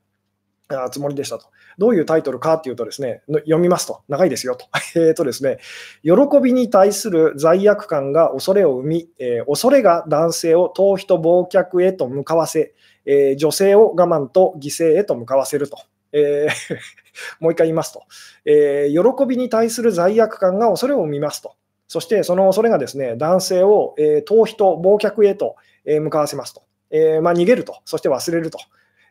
[0.67, 1.47] あつもりでしたと。
[1.80, 4.67] どういうタイトルかっていうとですね、読みますと、長いですよと。
[4.99, 5.58] えっ、とですね、
[6.04, 12.75] 喜びに対する罪悪感が恐れを生み、えー、恐れが男性を逃避と忘却へと向かわせ、
[13.08, 15.80] えー、女性を我慢と犠牲へと向かわせると。
[16.15, 16.78] えー
[17.39, 18.04] もう一回言いますと、
[18.45, 21.56] えー、喜びに対する罪悪感が恐れを生みますと。
[21.88, 26.63] そしてその恐れがですね、男性を、えー、逃避と忘却へと、え、向かわせますと。
[26.89, 28.58] えまあ、逃げると、そして忘れると。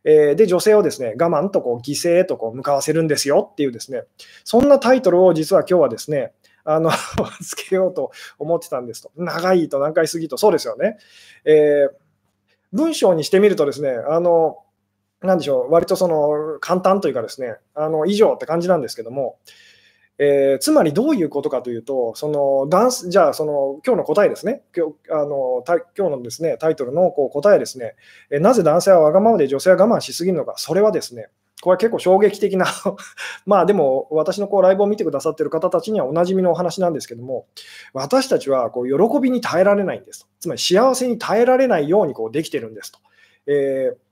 [0.04, 4.02] え、で、女性をですね、我慢とこう犠牲へとこう向かわせるんですよっていうですね、
[4.42, 6.32] そんなタイトルを実は今日はですね、
[6.64, 6.90] あの
[7.42, 9.12] つけようと思ってたんですと。
[9.16, 10.98] 長いと何回過ぎと、そうですよね。
[11.44, 11.88] え、
[12.72, 14.63] 文章にしてみるとですね、あの、
[15.22, 19.38] なんでしょう、割とその簡単というかですね、あの以上って感じなんですけども、
[20.18, 25.64] えー、つまりどういうことかというと、そのダンスじゃあその今日の答えですね、今日あの
[25.96, 27.94] 今日のですねタイトルのこう答えですね、
[28.30, 31.28] えー、なぜ男性はわがままで女性は我慢しすぎるのか、それはですね、
[31.62, 32.66] これは結構衝撃的な
[33.46, 37.46] まあでも私のこうライブを見てくださっている方たちにはおなじみのお話なんですけども、
[37.92, 40.26] 私たちはこう喜びに耐えられないんですと。
[40.40, 42.98] つまり幸せに耐えられないようにこうできてるんですと。
[43.46, 44.03] えー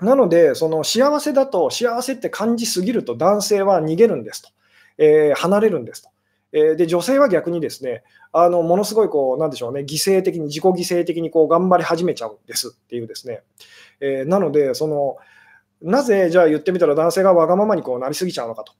[0.00, 4.50] なので、その幸せだと、幸せって感じすぎると男性は逃げるんですと、
[4.98, 6.10] えー、離れるんですと。
[6.52, 13.42] え、で女性は逆にですね、あのものすごいこう、なんでしょうね、犠牲的に、自己犠牲的にこう頑張り始めちゃうんですっていうですね。
[14.00, 15.16] えー、なので、その
[15.82, 18.72] なぜじゃあ言ってみたら男性がわがままにこうなりすぎちゃうのかと。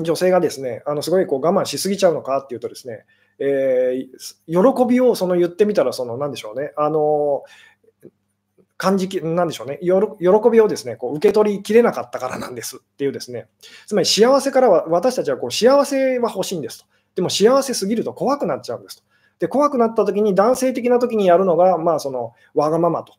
[0.00, 3.04] 女性がですね、あのすごいこう我慢しすぎちゃうのかっていうとですね、
[3.40, 7.42] えー、喜びをその言ってみたら、そのなんでしょうね、あの
[8.78, 13.48] 感じき、なんでしょうね、喜びをですね、こう受け取りきれなかったからなんですっていうですね、
[13.86, 16.86] つまり幸せからは、私たちはこう幸せは欲しいんですと。
[17.16, 19.02] でも幸せすぎると怖くなっちゃうんですと。
[19.40, 23.14] で、怖くなった時に、男性的な時にやるのが、まあ、その、わがままと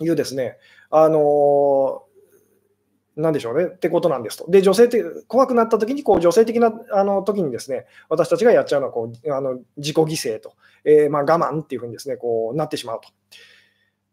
[0.00, 0.58] いうですね、
[0.90, 2.02] あの
[3.16, 4.50] なんでしょうねってことなんですと。
[4.50, 13.10] で、女性的、怖くなった時に、こう、女性的なあの時にですね、私たちがやっちゃうのは、こう、あの自己犠牲と、えー、まあ、我慢っていうふうにですね、こう、なってしまうと。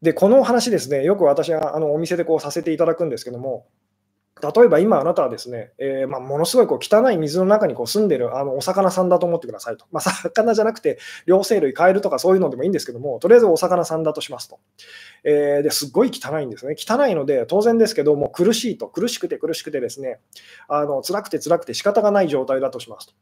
[0.01, 3.67] で、この話ですね、よく私はあのお店でこうさせていただくんですけども、
[4.41, 9.85] 例えば今あなたはですね、えー、ま、ものすごいこう汚い水の中にこう住んでるあのお魚さんだと思ってくださいと。
[9.91, 14.59] まあ、魚じゃなくて、両生類、カエルとかそういうのでもいいんですけども、とりあえずお魚さんだとしますと。
[15.25, 16.75] えー、ですっごい汚いんですね。
[16.77, 20.19] 汚いので、当然ですけど、もう苦しいと、苦しくて苦しくてですね、
[20.69, 23.13] あの辛くて辛くて仕方がない状態だとしますと。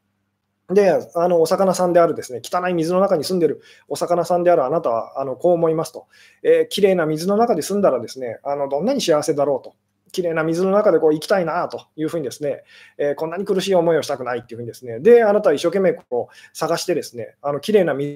[0.69, 6.07] で、あのお魚さんであるですね、汚い水の中に住んでるお魚さんであるあなたはあのこう思いますと、
[6.43, 9.75] えー、綺麗な水の中で住んだらですね、あのどんなに幸せだろうと。
[10.11, 12.63] 綺麗な水の中でこう行きたいなというふうにですね、
[12.97, 18.15] えー、こんなに苦しい思いをしたくないっていうふうにですね、で、あなたは一生懸命こう探してですね、あの綺麗な水、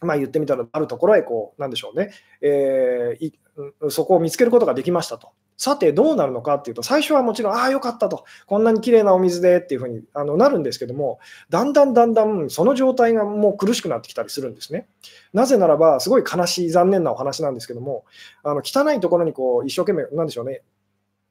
[0.00, 5.28] まあ、言ってみたらあるところへこう、なんでしょうね、えー、そこを見つけることができましたと。
[5.62, 11.20] さて、どうなるのかっていうと、最初はもちろん、ああ、よかったと、こんなに綺麗なお水でっていうふうにあのなるんですけども、
[11.50, 14.88] だんだんだんだんその状態がもう苦しくなってきたりするんですね。
[15.32, 18.04] なぜならば、すごい悲しい、残念なお話なんですけども、
[18.42, 20.62] あの汚いところにこう一生懸命、なんでしょうね、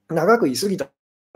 [0.07, 0.87] 長く居すぎた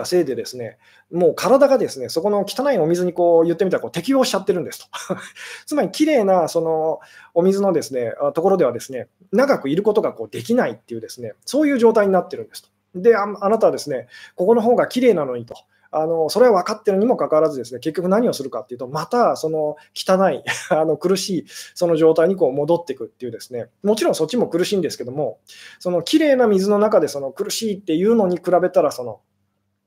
[0.05, 0.77] せいでですね、
[1.12, 4.86] もう体がですね、そこの汚いお水にこう言ってみたらこう適応しちゃってるんですと。
[5.67, 7.01] つまり綺麗なその
[7.34, 12.74] お水のですねところではですね、長くいることがこうできないっていうですね、そういう状態になってるんですと。
[12.95, 15.55] で、あなたはですね、ここの方が綺麗なのにと。
[15.91, 25.39] あのそれは分かってるにもかかわらず、ですね結局何をするかっていうと、またその汚い あの苦しいその状態にこう戻っていくっていう、ですねもちろんそっちも苦しいんですけども、
[25.79, 29.21] その綺麗な水の中でその苦しいっていうのに比べたら、その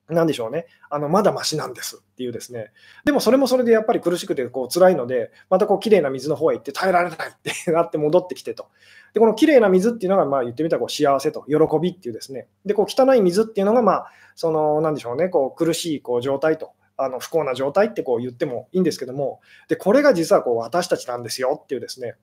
[0.09, 2.73] なんでしょうね、あのまだましなんですっていうですね、
[3.05, 8.68] でもそれもそれでやっぱり苦しくてこう辛いので、またこう綺麗な水の方へ行って耐えられないってなって戻ってきてと。
[9.12, 16.73] で、この綺麗な水っていうのが、まあ言ってみたらこう幸せと喜びっていうですね、で、こう汚い水っていうのが、まあ、その、なんでしょうね、こう苦しいこう状態と。
[17.01, 22.16] あの不幸な状態ってこう言ってもいいんですけども、でこれが実はこう私たちなんですよっていうですね、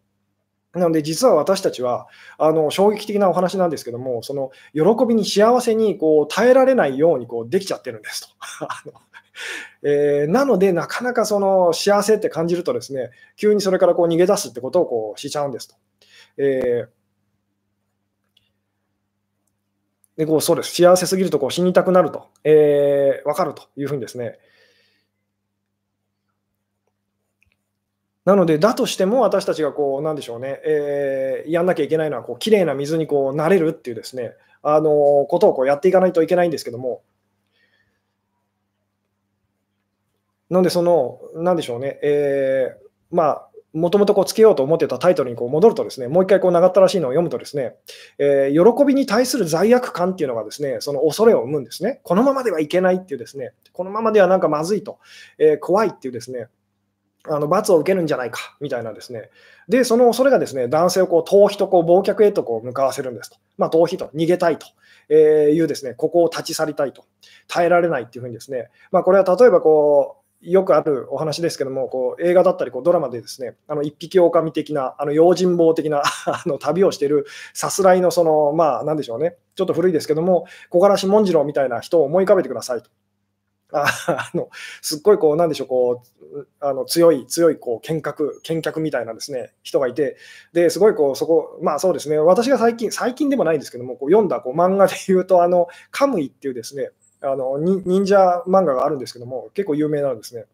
[0.76, 2.08] なので、実は私たちは、
[2.38, 8.28] あの衝撃的なお話なんですけども、その喜びに幸せにこう耐えられないようにこうできちゃってるんですと。
[9.84, 15.76] えー、なので、なかなかその幸せって感じるとですね、急にそれからこう逃げ出すってことをこうしちゃうんですと。
[16.38, 17.06] えー
[20.18, 24.40] でこうそうです幸せすぎるとこう死にたくなると、えー、分かるというふうにですね、
[28.26, 34.34] なので、だとしても私たちがこう、なんでしょうね、えー、やんなきゃいけないのは、こう、きれいな水にこう、なれるっていうですね、
[34.64, 37.04] あのことをこうやっていかないといけないんですけども、
[40.50, 47.76] なんで、その、なんでしょうね、えー、まあ、もともとつけようと思ってたタイトルにこう戻るとですね、もう一回こう長ったらしいのを読むとですね、
[48.18, 52.00] えー、喜びに対する罪悪感っていうのがですね、その恐れを生むんですね。
[52.04, 55.00] このままではいけないっていうですね、このままではなんかまずいと、
[55.38, 56.48] えー、怖いっていうですね、
[57.30, 59.30] あの罰を受けるんじゃないかみたいなですね。
[59.68, 63.38] で、そのそれがですね、男性をこう逃避とこう忘却へとこう向かわせるんですと。
[63.58, 67.06] まあ、逃避と逃げたいというですね、ここを立ち去りたいと。
[67.48, 82.90] 耐えられないっていうふうにですね、まあ、これは例えばこう、よくあるお話ですけども、こう映画だったりこうドラマでですね、あの一匹狼的な、あの用心棒的な あの旅をしているさすらいのその、まあ、なんでしょうね、ちょっと古いですけども、小柄し文次郎みたいな人を思い浮かべてくださいと。
[83.74, 84.50] あの
[84.82, 90.18] すっごいこう、なんでしょう、こうあの強い、強いこう見客、見客みたいなですね人がいて、
[90.54, 100.46] ですごいこうそこ、まあそうですね、私が最近、最近でもないんですけども、こう読んだこう漫画で言うと、あのカムイっていうですねあの忍者漫画があるんですけども、結構有名なんですね。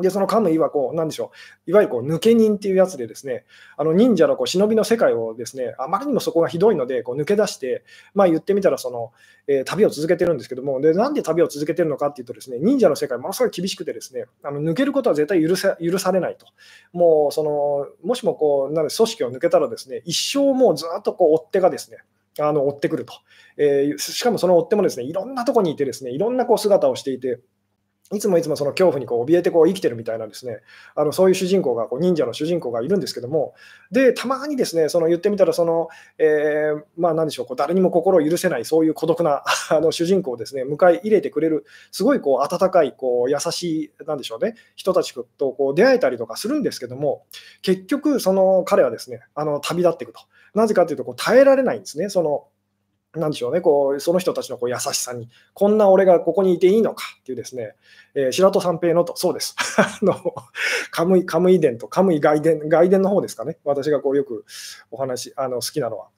[0.00, 1.30] で、そのカムイはこう、なんでしょ
[1.66, 3.44] う、いわゆるこう抜け人っていうやつでですね、
[3.76, 9.12] あの忍者のこう忍びの世界をですね、あまりにもそこがひどいので、こう抜け出して、まあ言ってみたらその、
[9.46, 16.46] えー、旅を続けてるんですけども、で、なんで旅を続けてるのかっていうとですね、忍者の世界ものすごい厳しくてですね、あの抜けることは絶対許さ許されないと。
[16.92, 21.98] もう、その、もしもこう、なんで組織を抜けたらですね、一生もうずっとこう追っ手がですね、
[22.40, 23.14] あの追ってくると、
[23.56, 27.40] えー、しかもその追っ手もですね、いろんなとこにいてですね、いろんなこう姿をしていて、
[28.14, 30.58] いつもいつもその恐怖にこう怯えてこう生きてるみたいなですね、
[30.94, 33.54] あのそういう主人公が、こう忍者の主人公がいるんですけども、
[33.90, 35.88] で、たまにですね、その言ってみたら、その、
[36.18, 47.24] えー、まあなんでしょう、こう誰にも心を許せない、そういう孤独な あの主人公をですね、迎え入れてくれる、すごいこう温かい、こう優しい、なんでしょうね、人たちとこう出会えたりとかするんですけども、
[47.62, 50.20] 結局、その彼はですね、あの旅立っていくと。
[50.54, 52.46] なぜかというと、こう耐えられないんですね、その
[53.16, 57.74] なんでしょうね、こうその人たちのこう優しさに、こんな俺がここにいていいのかっていうですね、
[58.14, 59.54] えー、白戸三平のと、そうです。
[59.78, 60.34] あの
[60.90, 64.44] カムイカムイ伝とカムイ外伝、外伝の方ですかね、私がこうよく
[64.90, 66.08] お話あの好きなのは。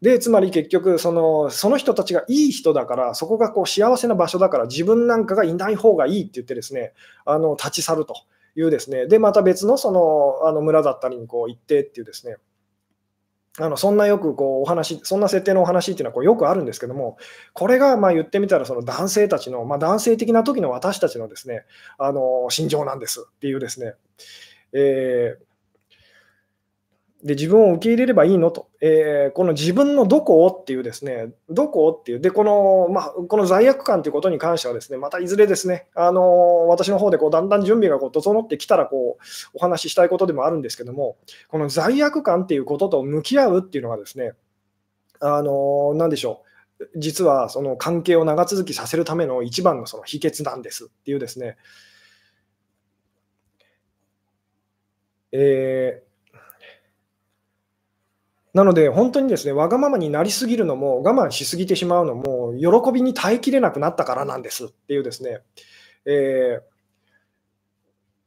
[0.00, 6.94] で、つまり結局その、その人たちがいい人だから、そこがこう幸せな場所だから、自分なんかがいない方がいいって言ってですね、
[7.26, 8.14] あの立ち去ると
[8.56, 12.36] いうですね、で、また別のそのあの村だったりにこう行ってっていうですね、
[13.58, 17.16] あのそんなよくこうお話、そんな設定のお話っていうのはこうよくあるんですけども、
[17.52, 21.64] これがまあ言ってみたら、その男性たちの、まあ、男性的な時の私たちのですね、
[21.98, 23.94] あの心情なんですっていうですね、
[24.72, 25.49] えー
[27.22, 41.16] で、自分を受け入れればいいのと、えー、この自分のどこをっていうですね、どこをっていう、で、この、まあ、この罪悪感ということに関してはですね、またいずれですね、あの私の方でこうだんだん準備がこう整ってきたらこう、お話ししたいことでもあるんですけども、
[41.48, 44.32] この罪悪感っていうことと向き合うっていうのがですね、
[45.20, 46.42] あのなんでしょ
[46.78, 51.58] う、実はその関係を長続きさせるための一番のその秘訣なんですっていうですね、
[55.32, 56.09] えー
[58.52, 65.40] なので、本当にですね、わがままになりすぎるのも、我慢しすぎてしまうのも、喜びに耐えきれなくなったからなんですっていうですね、
[66.04, 66.62] えー、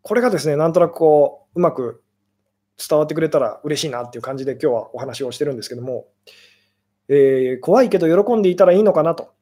[0.01, 2.03] これがですね、なんとなくこう、うまく
[2.78, 6.07] 伝わってくれたら嬉しいなっていう感じで今日はお話をしてるんですけども、
[7.09, 9.34] えー、怖いけど喜んでいたらいいのかなと。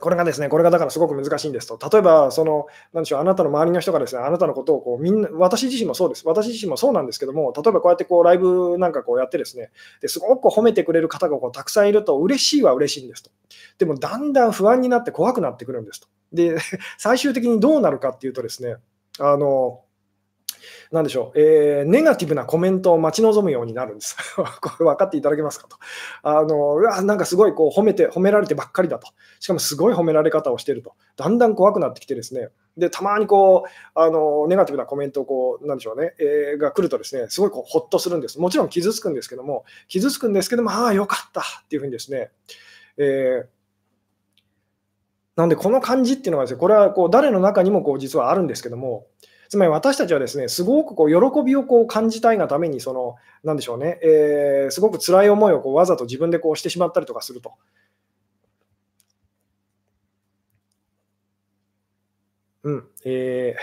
[0.00, 1.78] これがですね、これがだからすごく難しいんですと。
[1.90, 6.26] 例えば、その、なんでしょう、あなたの周りの人がですね、あなたのことをこう、みんな、私自身もそうです。
[6.26, 9.70] 私自身もそうなんですけども、例えばこうやってこう、ライブなんかこうやってですね、
[10.00, 13.30] ですごく褒めてくれる方がこうたくさんいると、嬉しいは嬉しいんですと。
[13.78, 16.08] でも、だんだん不安になって怖くなってくるんですと。
[16.32, 16.58] で、
[16.98, 18.76] 最終的にどうなるかっていうとですね、
[19.20, 19.83] あの、
[20.92, 24.16] なんでしょう、えー、ネガティブなコメントを待ち望むようになるんです。
[24.60, 25.76] これ分かっていただけますかと。
[26.22, 29.08] あのうわなんかすごいこう褒めて、褒められてばっかりだと。
[29.40, 30.94] しかもすごい褒められ方をしていると。
[31.16, 38.40] だんだん怖くなってきてですね、でたまにこうあのネガティブなコメントをこうなんでしょうね、えー、が来るとですねすごいこうほっとするんです。
[38.40, 42.30] もちろん傷つくんですけども、傷つくんですけども、ああ、よかったっていうふうにですね、
[42.96, 43.54] えー
[45.36, 49.06] なんで、この感じっていうのはです、ね、これはこう誰の中にもこう実はあるんですけども、
[49.48, 57.52] つまり私たちはですね、すごくこう喜びをこう感じたいがために、その、なんでしょうね、えー、すごく辛い思いをこうわざと自分でこうしてしまったりとかすると。
[62.62, 63.54] うん、え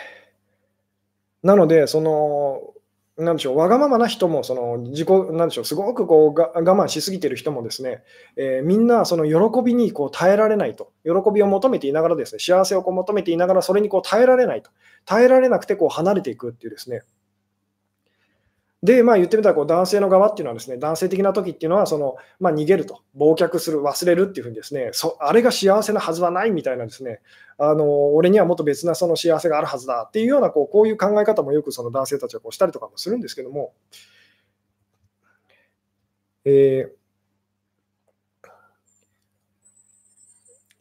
[1.44, 2.74] ー、なので、その、
[3.22, 8.04] なんでしょう、わがままな人も、その自己、なんでしょう、すごくこうが我慢しすぎてる人もですね、
[8.36, 14.72] えー、みんなその喜びにこう耐えられないと、喜びを求めていながらですね、幸せをこう求めていながら、それにこう耐えられないと、
[15.06, 17.02] 耐えられなくてこう離れていくっていうですね、
[18.84, 27.20] で、まあ、言ってみたらこう男性の側っていうのはですね、男性的な時っていうのはその、まあ、逃げると、忘却する、忘れるっていうふうにですねそ、あれが幸せなはずはないみたいなですね、
[27.60, 33.74] あの俺にはもっと別なその幸せがあるはずだっていうようなこうこういう考え方もよくその男性たちはこうしたりとかもするんですけども、
[36.46, 37.01] えー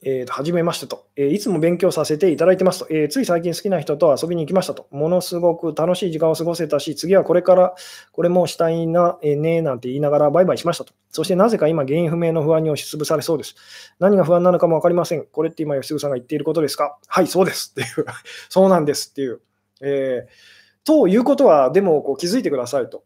[0.03, 7.74] えー、と、初めましてと、えー、いつも勉強させていただいてますと、えー、つい最近好きな人と遊びに行きましたと、ものすごく楽しい時間を過ごせたし、次はこれから
[8.12, 10.94] これもしたいな、えー、ねなんて言いながらバイバイしましたと。
[11.11, 13.55] そしてなぜか今、原因不明の不安に押しつぶされそうです。
[13.98, 15.26] 何が不安なのかも分かりません。
[15.26, 16.98] これって今、吉純さんが言っていることですか？
[17.07, 18.07] はい、そうですっていう、
[18.48, 19.40] そうなんですっていう。
[19.82, 23.05] えー、ということは、でもこう気づいてくださいと。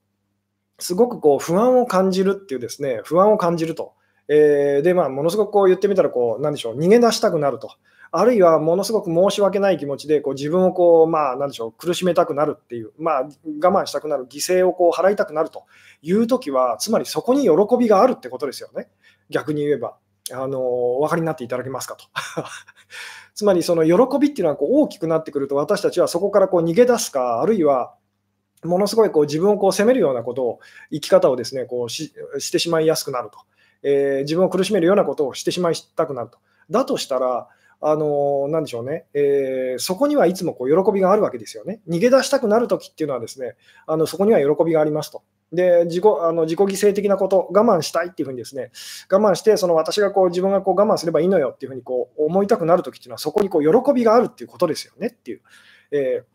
[0.78, 3.94] すごくこう不安を感じるっていうですね、不安を感じると。
[4.28, 7.70] えー、で、まあ、ものすごくこう言ってみたらこう、なんでしょう、逃げ出したくなると。
[8.16, 15.64] あるいはものすごく申し訳ない気持ちでこう自分をこう、まあ、なんでしょう苦しめたくなるっていう、まあ、我慢したくなる、犠牲をこう払いたくなると
[16.00, 18.88] いうときは、つまりそこに喜びがあるってことですよね、
[19.30, 19.96] 逆に言えば。
[20.32, 22.04] あのお分かりになっていただけますかと。
[23.34, 27.94] つまりその喜びっていうのはこう大きくなってくると、私たちはそこからこう逃げ出すか、あるいは
[28.62, 30.60] ものすごいこう自分をこう責めるようなことを、
[30.90, 33.38] 生き方をですねこうししてしまいやすくなると。
[33.84, 36.38] えー、自分を苦しめるようなことをしてしまいたくなると。
[36.70, 37.48] だとしたら、
[37.80, 41.82] あのー、でしょうね、えー、そこにはいつもこう喜びがあるわけですよね。
[41.86, 43.56] 逃げ出したくなるときっていうのはですね、
[43.86, 45.22] あのそこには喜びがありますと。
[45.52, 48.70] で自己あの自己犠牲的なこと、我慢したいっていうふうにですね、
[49.10, 55.42] 我慢して、その私がこう自分がこう我慢すればいいのよっていうふうにこう思いたくなるときっていうのは、そこにこう喜びがあるっていうことですよねっていう。
[55.90, 56.34] えー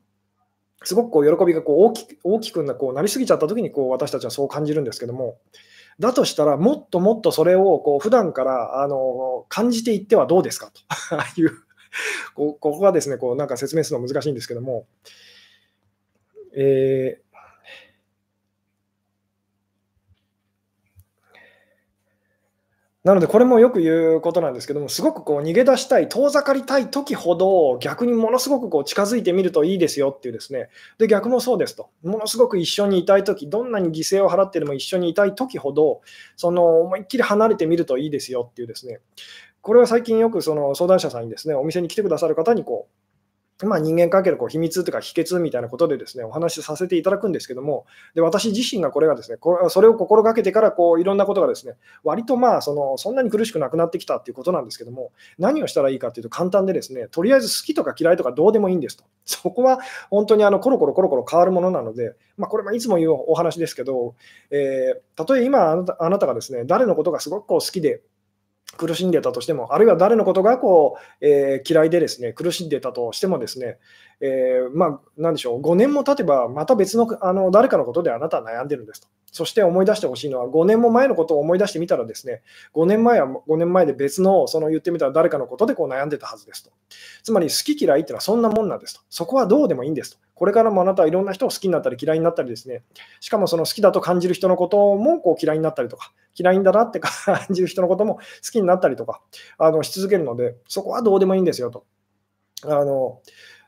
[0.84, 5.38] すごくこう喜びがこう大き大きくなこうなりすぎちゃったときにこう私たちはそう感じるんですけども、
[6.00, 10.82] だとしたら、もっともっとそれをこう普段からあの感じていってはどうですかと。
[11.42, 11.52] いう
[12.36, 14.86] こ、こがですね、こうなんか説明するの難しいんですけども、
[16.56, 17.29] えー
[23.10, 36.02] なので、これもよく言うことなんですけども、すごくこう逃げ出したい、遠ざかりたい時ほど、逆にものすごくこう近づいてみるといいですよっていうですね、で逆もそうですと、ものすごく一緒にいたい時どんなに犠牲を払ってでも一緒にいたい時ほど、
[36.36, 39.00] その思いっきり離れてみるといいですよっていうですね、
[39.62, 43.09] これは最近よくその相談者さんにですね、お店に来てくださる方にこう
[43.66, 47.86] まあ、人間関係のこう秘密とか秘訣みたいなことでですねお話しさせていただくんですけども、
[48.16, 59.04] で私自身がこれがですねこそれを心がけてからこういろんなことがですね割とまあそのそんなに苦しくなくなってきたということなんですけども、何をしたらいいかというと簡単でですねとりあえず好きとか嫌いとかどうでもいいんですと。
[59.26, 59.80] そこは
[60.10, 64.16] 本当にあのコロコロコロコロ変わるものなので、まあ、これもいつも言うお話ですけど、
[64.50, 68.02] えー、たとえ今あなたあなたがですね誰のことがすごくこう好きで
[68.78, 73.78] 苦しんでたとしても、あるいは誰のことがこう、えー、嫌いでですね苦しんでたとしても、ですね、
[74.22, 79.08] えー、まあ、でしょう、5年も経てば、また別のあの誰かのことであなたは悩んでるんですと。
[79.32, 82.42] そして思い出してほしいのは、5年も前のことを思い出してみたら、ですね
[82.74, 86.72] 5年前は5年前で別の、その言ってみたら誰かのことでこう悩んでたはずですと。
[87.24, 89.02] つまり、好き嫌いっていうのはそんなもんなんですと。
[89.10, 90.29] そこはどうでもいいんですと。
[90.40, 92.84] これからもあなたはいろんな人を好きになったり嫌いになったりですね、
[93.20, 97.12] しかもその好きだと感じる人のこともこう嫌いになったりとか、嫌いんだなって感
[97.50, 98.22] じる人のことも好
[98.54, 99.22] きになったりとか
[99.58, 101.86] あのし続けるので、そこはどうでもいいんですよと。
[102.64, 103.20] あの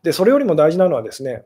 [0.04, 1.44] でそれよりも大事なのはですね、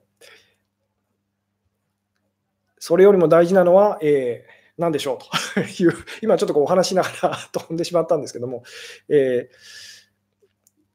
[2.77, 5.17] それよりも大事なのは、えー、何でしょう
[5.55, 8.63] という、今ちょっとこうお話しながら飛んでしまったんですけども、
[9.09, 9.55] えー、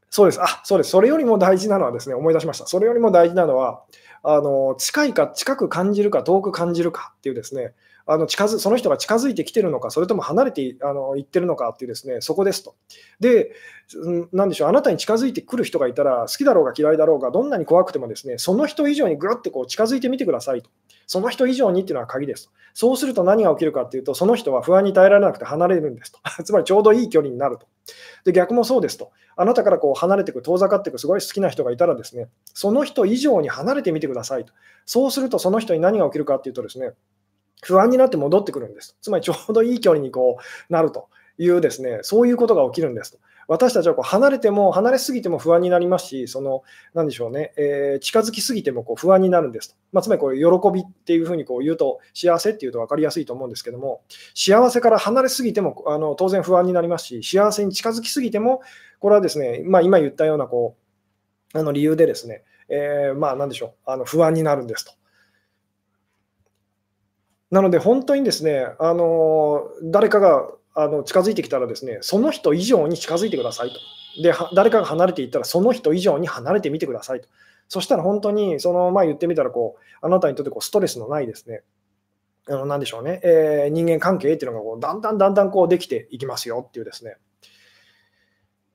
[0.08, 2.66] そうです、あそうです、それよりも大事なのはですね、思い出しました。
[2.66, 3.82] それよりも大事なのは、
[4.22, 7.72] あの近いか、近く感じるか、遠く感じるかっていうですね、
[8.06, 12.74] あの近づその人が近づいてきてるのか、それとも離れてあの行ってるのかっていうですね、そこですと。
[13.20, 13.52] で、
[14.32, 20.70] なんでしょう、あなたに近づいてくる人がいたら、好きだろうが嫌いだろうが、どんなに怖くてもですね、その人以上にぐるってこう近づいてみてくださいと。
[21.06, 22.52] その人以上にっていうのは鍵ですと。
[22.72, 26.18] そうすると何が起きるかっていうと、その人は不安に耐えられなくて離れるんですと。
[26.44, 27.66] つまりちょうどいい距離になると。
[28.24, 29.10] で、逆もそうですと。
[29.36, 34.52] あなたからこう離れていく、遠ざかっていく、すごい好きな人がいたらですね、その人以上に離れてみてくださいと。
[34.86, 36.92] そうすると、その人に何が起きるかっていうとですね、
[37.62, 38.96] 不安になって戻ってくるんです。
[39.00, 41.08] つまりちょうどいい距離にこうなると
[41.38, 43.18] いうですね、そういうことが起きるんですと。
[43.50, 46.62] 私たちはこう離れても、離れすぎても不安になりますし、その、
[46.94, 49.76] なんでしょうね、えー、近づきすぎてもこう不安になるんですと。
[49.90, 54.02] まあ、つまりこう、喜びっていうふうにこう言うと、幸せっていうと分かりやすいと思うんですけども、
[54.36, 58.60] 幸せから離れすぎてもあの当然不安になりますし、幸せに近づきすぎても、
[59.00, 60.76] これはですね、まあ、今言ったようなこ
[61.52, 64.92] うあの理由でですね、えー、まあ、なんでしょう、あの不安になるんですと。
[67.50, 74.22] なので、本当にですね、あの誰かがあの近づいてきたらですね、その人以上に近づいてくださいと。
[74.22, 77.28] で、誰かが離れていったら、その人以上に離れてみてくださいと。
[77.68, 81.62] そしたら本当に、その、前、言ってみたらこう、あなたにとってこうストレスのないですね、
[82.48, 87.16] あの何でしょうね、えー、人間関係っていうのがこうだんだんだんだんこうできていきますよっていうですね。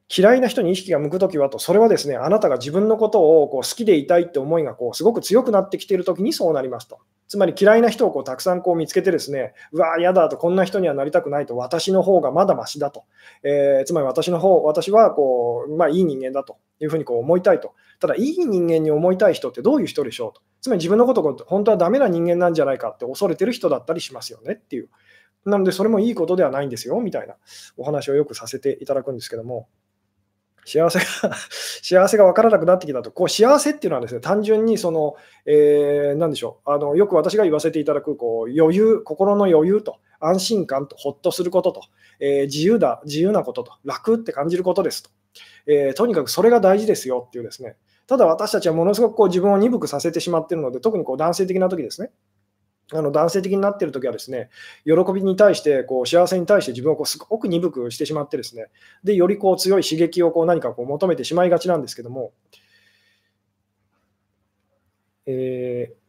[0.08, 7.00] 嫌いな人に意識が向くときはと、それはですね、あなたが自分のことをこう好きでいたいって思いがこうすごく強くなってきているときにそうなりますと。
[7.28, 13.06] つまり嫌いな人をこうたくさんこう見つけてですね、うわ、嫌だと、こんな人にはなりたくないと、私の方がまだましだと、
[13.44, 17.74] えー、つまり私の方、私はこう、まあ、いい人間だというふうにこう思いたいと。
[18.00, 20.42] ただ、いい人間に思いたい人ってどういう人でしょうと。
[20.62, 24.90] つまり自分のことを本当はダメな人間なんじゃないかって恐れてる人だったりしますよねっていう。
[25.46, 27.36] なので、それもいいことではないんですよみたいな
[27.78, 29.68] お話をよくさせていただくんですけども。
[30.66, 31.06] 幸せが
[31.82, 36.72] 幸せが分からなくなってきたと、こう幸せっていうのはですね、単純にその、えー、でしょう。
[36.72, 41.82] あの、よく私が言わせていただくこう余裕、心の余裕と、安心感と、ほっとすることと、
[42.20, 45.10] えー、自由だ、自由なことと、楽って感じることですと、
[45.68, 47.76] えー、とにかくそれが大事ですよっていうですね、
[48.08, 52.12] ただ私たちはものすごくこう自分を鈍くさせてしまっているので、特にこう男性的な時ですね。
[52.94, 54.50] あの男性的になっているときはですね、
[54.86, 58.68] 喜びに対して、こう幸せに対して自分をこうすごく鈍くしてしまってですね、
[59.04, 62.32] でよりこう強い刺激をこう何かこう求めてしまいがちなんですけども、
[65.26, 66.06] えー、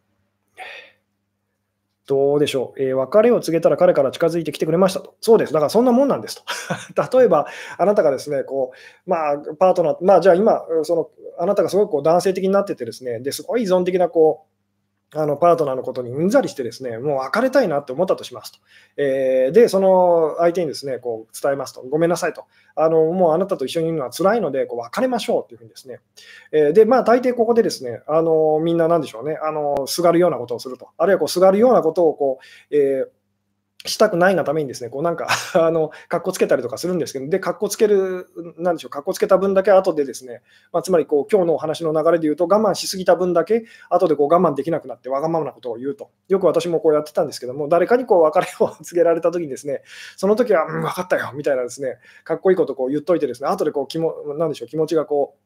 [2.07, 5.17] どうでしょう、えー、別れを告げたら彼から近づいてきてくれましたと。
[5.21, 5.53] そうです。
[5.53, 6.37] だからそんなもんなんです
[6.95, 7.19] と。
[7.19, 7.47] 例えば、
[7.79, 8.73] あなたがですね、こ
[9.07, 14.56] う、まあ、パートナー、まあ、じゃあ今、その、あなたがすごくこう男性的になっててですね、ですごい依存的な、こう、
[15.15, 18.59] あのパートナーのことにうんざりしてですね、もう別れたいなって思ったとしますと。
[18.97, 22.45] えー、で、その相手にですね、こう伝えますと、ごめんなさいと。
[22.75, 26.01] あのもうあなたと一緒にいるのは辛いので、こう別れましょうっていうふうにですね。
[26.51, 30.89] えー、で、まあ大抵ここでですね、あのみんななんでしょうね、あのすがるようなことをすると。
[30.99, 32.39] あるいはこうすがるようなことをこ
[32.71, 33.09] う、えー
[33.85, 46.11] したくないがためにですね、こうなんか あの、かっこつけたりとかするんですけど、で、かっこつける、なんでしょう、かっこつけた分だけ後でですね、まあ、つまりこう、今日のお話の流れで言うと、我慢しすぎた分だけ、後でこう我慢できなくなって、わがままなことを言うと。
[46.29, 49.83] よく私もこうやってたんですけども、誰かにこう別れを告げられたときにですね、
[50.17, 55.46] その時は、うん、分かったよ、みたいなですね、かっこいいことをこう言っといてですね、後でこう、気も、なんでしょう、気持ちがこう、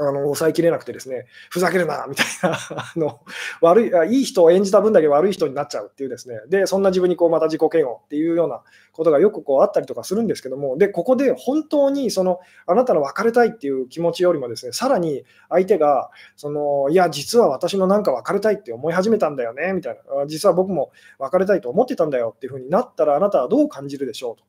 [0.00, 3.20] あの抑えきれなくてですね、ふざけるなみたいな あの
[3.60, 24.44] 悪い、いい人を演じた分だけ悪い人になっちゃうっていうですね、で、そんな自分にこうまた自己嫌悪っていうようなことがよくこうあったりとかするんですけども、で、ここで本当にそのあなたの別れたいっていう気持ちよりもですね、さらに相手が、そのいや、実は私もなんか別れたいって思い始めたんだよねみたいな、実は僕も別れたいと思ってたんだよっていうふうになったら、あなたはどう感じるでしょうと。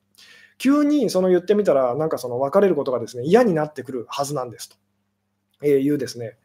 [0.58, 4.78] 急にその言ってみたら、なんかその別れることがですね嫌になってくるはずなんですと。
[5.68, 6.38] いうですね。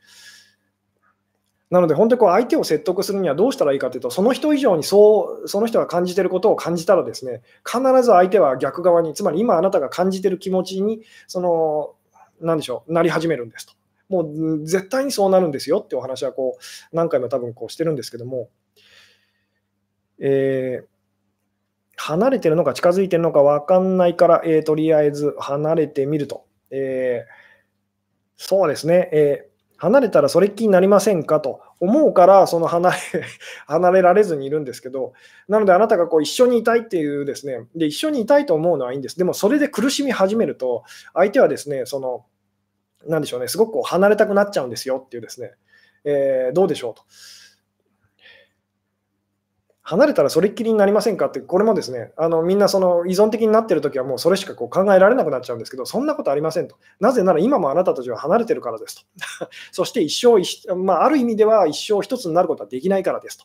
[1.69, 11.95] なので、本当にこう相手を説得するにはどうしたらいいかというと、その人以上にそうその人が感じていることを感じたらですね、必ず相手は逆側に、つまり今あなたが感じている気持ちに、その、
[12.41, 13.73] なんでしょう、なり始めるんですと。
[14.09, 18.49] もう絶対にそうなるんですよってお話はこう何回も多分こうしてるんですけども、
[20.21, 20.87] えー、
[21.97, 26.47] 離れてるのか近づいてるのか分かんないから、えー、とりあえず離れてみると。
[26.71, 27.46] えー
[28.37, 31.41] そうですね、えー、離れたらそれっきりになりませんか？
[31.41, 32.97] と思うから、その離れ
[33.67, 35.13] 離れられずにいるんですけど、
[35.49, 37.67] なのであなたがこう一緒にいたいっていうですね。
[37.75, 39.19] で、一緒にいたいと思うのはいいんです。
[39.19, 42.25] でもそれで苦しみ始めると、相手はですね、その、
[43.07, 45.53] なんでしょうね、すごくこう離れたくなっちゃうんですよっていうですね、
[46.05, 47.03] えー、どうでしょうと。
[49.89, 56.77] 離れたらそれっきりになりませんかって、これもですね、あのみんなその依存的になってるときはもうそれしかこう考えられなくなっちゃうんですけど、そんなことありませんと。
[56.99, 59.07] なぜなら今もあなたたちは離れてるからです
[59.41, 59.49] と。
[59.71, 63.45] そして一生、まあ、ある意味では一生一つになることはできないからですと。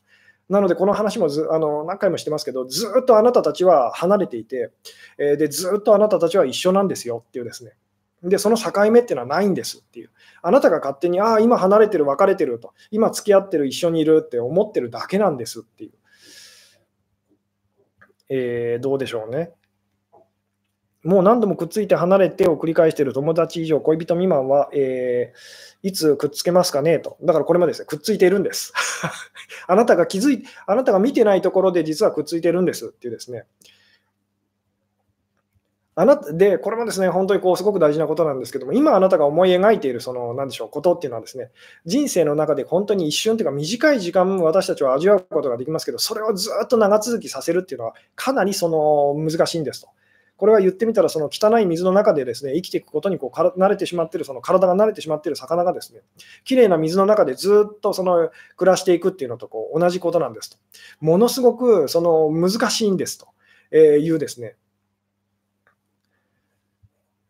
[0.50, 4.72] なので、この話もずあの何回もしてますけど、ずっとあなたたちは離れていて、
[5.20, 7.74] えー、でずっとあなたたちは一緒なんですよっていうですね。
[8.24, 10.10] で、その境目っていうのはないんですっていう。
[10.42, 15.92] あなたが勝手に、ああ、今離れてる、別れてると、今付き合ってる、一緒にいるって思ってるだけなんですっていう。
[18.34, 19.52] えー、どうでしょうね。
[21.04, 27.00] もう何度もくっついて離れてを繰り返している友達以上、恋人未満は、えー、いつくっつけますかね？
[27.00, 27.18] と。
[27.24, 28.72] だからこれまですね、くっついているんです。
[29.68, 33.46] あなたが気づい、あなたが見てないところで実はくっついているんですっていうですね。
[36.02, 41.52] あなたで、これもですね、本当にこうすごく大事なことなんですけども、今あなたが思い描いている、その、なんでしょう、ことっていうのはですね、
[41.86, 49.90] 人生の中で本当に一瞬というか短い時間私たちは味わうことができますけど、それをずっと長続きさせるっていうのは、かなりその難しいんですと。
[50.38, 56.02] これは言ってみたら、その汚い水の中でですね、生きていくことにこうから慣れてしまっている、その体が慣れてしまっている魚がですね、
[56.46, 60.58] きれいな水の中でずっとその暮らしていくっていうのとこう同じことなんですと。
[61.00, 63.28] ものすごくその難しいんですと
[63.78, 64.56] いうですね、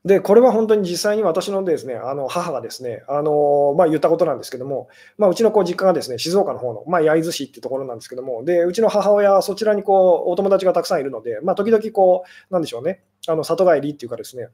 [0.03, 4.87] で、これは本当に実際に私のですね、あの母がですね、あのまあ、言ったことなんですけども、
[5.19, 14.47] まあ、うちのこう実家がですね、静岡の方の、まあ、焼津市ってところなんですけども、で、うちの母親はそちらにこうお友達がたくさんいるので、まあ、時々こう、なんでしょうね、あの里帰りっていうかですね、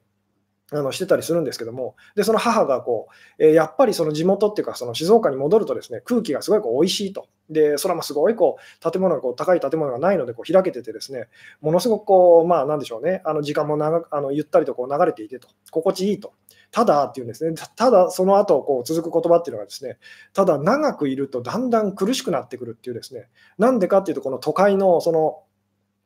[0.72, 3.08] あのしてたりするんですけども、でその母がこ
[3.40, 11.28] う、えー、やっぱりその地元っていうか、その静岡に戻るとですね空気がすごいこう美味しいと、で空もすごいこう建物がこう高い建物がないのでこう開けてて、ですね
[11.62, 16.34] ものすごくこう、まあ、なんでしょうね、あの時間も長あのゆったりとこう流れていてと、心地いいと。
[16.70, 19.98] ただっていうんですね、ただその後こう続く言葉っていうのがですね、
[20.34, 25.44] ただ長くいるとだんだん苦しくなってくるっていうですね、なんでかっていうと、この都会のその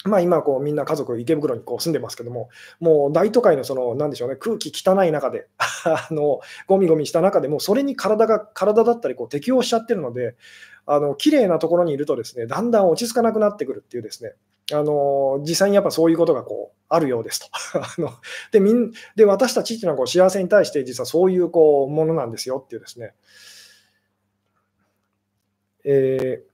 [0.03, 2.49] まあ、今こう、みんな家族、池袋にこう住んでますけども、
[2.79, 5.47] もう大都会のその、なんでしょうね、空気汚い中で、
[5.85, 10.35] あのゴミゴミした中でも、それに体が、体だったりこう適応しちゃってるので、
[10.87, 14.33] あの綺麗なところにいるとですね、だんだん落ち着かなくなってくるっていうですね、
[14.73, 17.47] あの実際にやっぱそういうことがこうあるようですと。
[17.79, 18.11] あの
[18.51, 23.13] でみんで私たちっていうのはこう幸せに対して実はそういうこうものなんですよっていうですね。
[25.83, 26.50] えー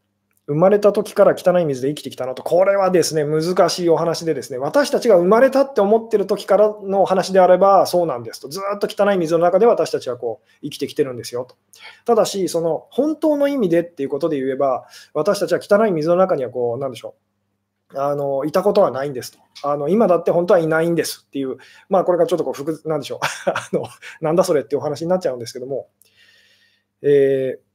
[0.47, 11.57] 生まれた時から汚い水で生きてきたのと、これはですね、難しいお話でですね、私たちが生まれたって思ってる時からのお話であればそうなんですと、ずっと汚い水の中で私たちはこう生きてきてるんですよと。
[12.05, 17.15] ただし、その本当の意味でっていうことで言えば、私たちは汚い水の中にはこう、なんでしょ
[17.93, 17.99] う。
[17.99, 19.87] あのいたことはないんですとあの。
[19.87, 23.19] 今だって本当はいないんですっていう、まあ、これがちょっとこう複なんでしょう
[23.49, 23.87] あの、
[24.21, 25.89] なんだそれっていうお話になっちゃうんですけども、
[27.01, 27.66] えー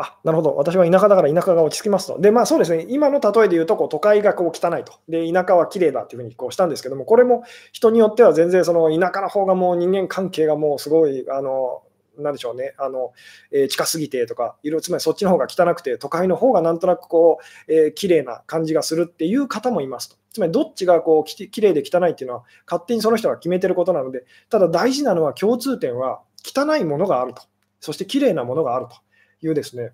[0.00, 2.20] あなるほど、私は田舎だから田舎が落ち着きますと。
[2.20, 4.92] で、まあそうですね、今の例えで言うとこう、都会がこう汚いと。
[5.08, 7.42] で、田舎は綺麗だっていうふうにこうしたんですけども、これも
[7.72, 11.82] 人によっては全然その田舎の方がもう人間関係がもうすごい、あの
[12.16, 13.12] なんでしょうね、あの
[13.50, 17.38] えー、近すぎてとか、いろつまりそっちの方が汚くて、都会の方がなんとなくこ
[17.68, 20.16] う、えー、綺麗な感じがするっていう方もいますと。
[20.32, 27.42] つまりどっちがこうき綺麗で汚いっていうのは、勝手にその人が決めてることなので、ただ大事なのは共通点は、汚いものがあると、
[27.80, 28.94] そして綺麗なものがあると
[29.42, 29.92] いうですね、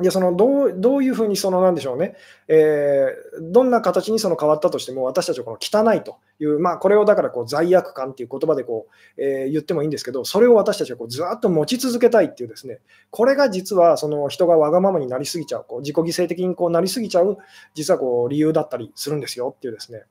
[0.00, 2.16] でそのどうどういうふうにそのなんでしょうね、
[2.48, 17.38] えー、どんな形にその変わったとしても、私たちはこの汚いという、まあ、これをだからこう罪悪感っていう言葉でこう、えー、言ってもいいんですけど、それを私たちはこうずっと持ち続けたいっていうですね、これが実はその人がわがままになりすぎちゃう、こう自己犠牲的にこうなりすぎちゃう、
[17.74, 20.02] 実はこう理由だったりするんですよっていうですね。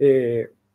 [0.00, 0.65] えー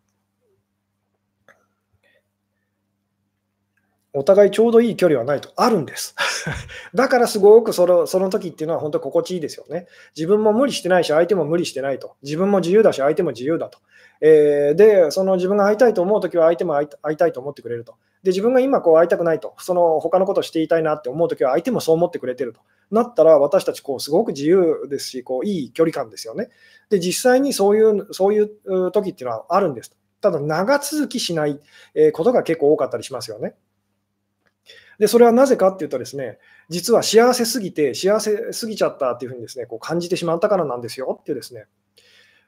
[4.14, 6.16] お互いちょうどいい距離はないと、あるんです。
[6.94, 9.88] だからすごくそのその時っていうのは本当心地いいですよね。
[10.18, 12.16] 自分も無理してないし、相手も無理してないと。
[12.22, 13.80] 自分も自由だし、相手も自由だと。
[14.20, 17.96] えー、で、その自分が会いたいと思う時は相手も会いたいと思ってくれると。
[18.24, 22.60] で、自分が今こう会いたくないと、その他のことをしていたいなって思う時は相手もそう思ってくれてると。
[22.92, 26.50] なったら私たちこうすごく自由ですし、こういい距離感ですよね。
[26.90, 29.96] で、実際にそういうそういう時っていうのはあるんです。
[30.20, 31.60] ただ長続きしない
[32.14, 33.56] ことが結構多かったりしますよね。
[35.02, 36.38] で、それはなぜかっていうとですね、
[36.70, 41.66] 実は幸せすぎて、幸せすぎちゃったっていうふうにですね、こう感じてしまったからなんですよっていうですね。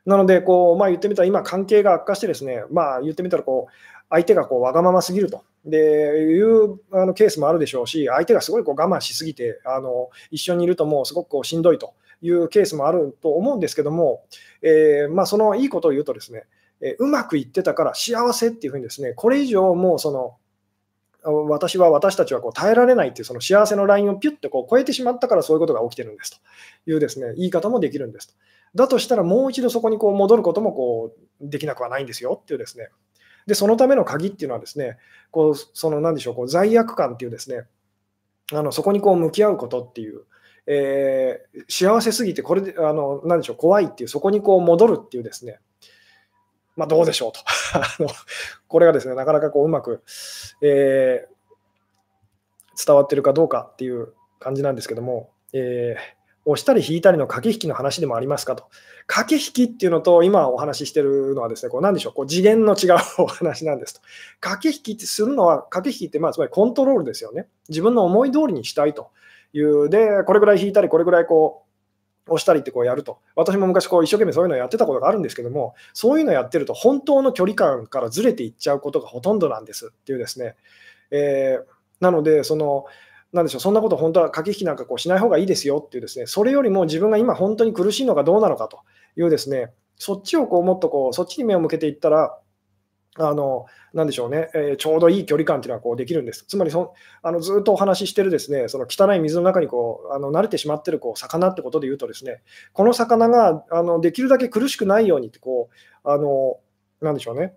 [0.06, 3.74] なので、こう、まあ言ってみたら今関係が悪化してですね、まあ言ってみたらこう、
[4.08, 5.44] 相手がこうわがまますぎると。
[5.66, 14.26] でいうあのケースもあるでしょうし、相手がすごいこう我慢しすぎてあの、一緒にいるともうすごくこうしんどいというケースもあると思うんですけども、
[14.62, 16.44] えー、まあ、そのいいことを言うとですね、
[16.82, 20.36] えうまくいってたから幸せっていうふうにですね、これ以上もうその
[21.24, 26.32] 私は、私たちはこう耐えられないっていうその幸せのラインをピュッとこう超えてしまったからそういうことが起きてるんです
[26.86, 28.34] というですね言い方もできるんですと。
[28.76, 32.90] だとしたらもう一度そこにこう戻ることもこうできなくはないんですよっていうですね。
[33.46, 34.98] で、そのための鍵っていうのはですね、
[35.32, 37.66] こうその何でしょう、こう罪悪感っていうですね、
[38.52, 40.24] あのそこにこう向き合うことっていう、
[40.66, 45.60] えー、幸せすぎて、これで、あの何でしょう、怖いっていう、そこにこう戻るっていうですね、
[46.76, 47.40] まあ、どうでしょうと
[48.68, 50.02] これがですね、なかなかこううまく、
[50.62, 58.66] えー、伝わってるかどうかっていう感じなんですけども、えー押したり引いたりの駆け引きの話でもありますかと。
[59.08, 64.02] 駆け引きっていうのと、今お話ししてるのはですね、こう何でしょう、こう次元の違うお話なんですと。
[64.42, 67.48] 駆け引きってするのは、駆け引きってまあつまりコントロールですよね。
[67.70, 69.12] 自分の思い通りにしたいと
[69.54, 69.90] いう。
[69.90, 71.63] で、これぐらい引いたり、これぐらいこう、
[72.28, 73.20] 押したりってこうやると。
[73.36, 80.56] 私も昔こう一生懸命そういうのをやってたことがあるんですけども、そういうのやってると本当の距離感からずれていっちゃうことがほとんどなんですっていうですね。
[81.12, 81.66] えー、
[82.00, 82.86] なので、その、
[83.34, 88.80] なんでしょう、そんなこと本当は駆け引きなんかこうしない方がいいですよっていうですね、それよりも自分が今本当に苦しいのがどうなのかと
[89.18, 92.38] いうですね、そっちをこうもっとこう、そっちに目を向けていったら、
[93.16, 96.46] あの、なんでしょうね、えー、ちょうどいい距離感っていうのはこうできるんです。
[96.48, 102.42] つまりそあのずっとお話ししてるですね、その汚い水の中にこうあの慣れてしまってるこう魚ってことで言うとですね、
[102.74, 105.70] この魚があのできるだけ苦しくないようにってこ
[106.04, 106.58] う、あの、
[107.02, 107.54] なんでしょうね、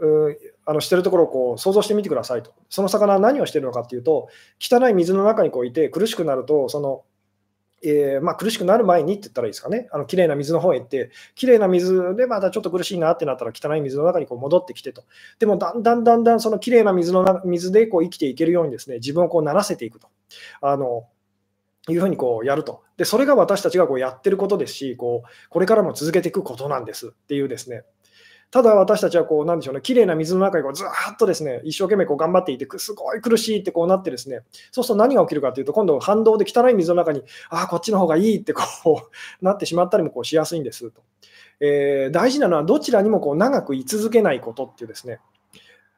[0.00, 2.52] うあのしてるところをこう想像してみてくださいと。
[2.68, 4.28] その魚は何をしてるのかっていうと、
[4.58, 7.04] 汚い水の中にこういて苦しくなると、その
[7.82, 15.04] えー、まあ、苦しくなる前にって言ったらいいですかね、あの綺麗な水の方へ行って、綺麗な水でまたちょっと苦しいなってなったら、汚い水の中にこう戻ってきてと、
[15.38, 20.08] でもだんだんだんだんその綺麗な水の水でこう生きていけるようにですね自分をこう慣らせていくと。
[20.60, 21.06] あの
[21.88, 22.82] いうふうにこうやると。
[22.96, 27.84] で、それが私たちがこうやってることですし、こうこれからも続けていくことなんですっていうですね、
[28.50, 34.40] ただ私たちはこう、なんでしょうね、綺麗な水の中にこうずっとですね、一生懸命こう頑張っていて、すごい苦しいってこうなってですね、
[34.70, 38.62] そうすると何が起きるかというと、今度反動で汚い水の中に、ああ、こっちの方がいいってこ
[39.42, 41.02] うなってしまったりもこうしやすいんですと。
[41.60, 45.20] えー、大事なのはどちらにもこう長く居続けないことっていうですね、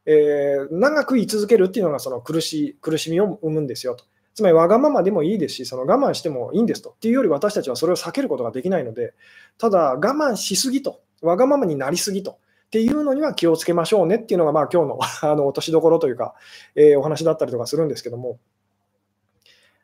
[0.07, 4.05] えー、長く居続けるっていうのがその苦し苦しみを生むんですよと。
[4.34, 6.90] つまりわがままでもいいですし、その我慢してもいいんですと。
[6.90, 9.14] っていうより私たちはそれを避けることができないので、
[9.59, 16.34] ただ我慢しすぎと、わがままになりすぎとっていうのには気をつけましょうねっていうのが、まあ、今日の あの落としどころというか、
[16.74, 18.38] えー、お話だったりとかするんですけども、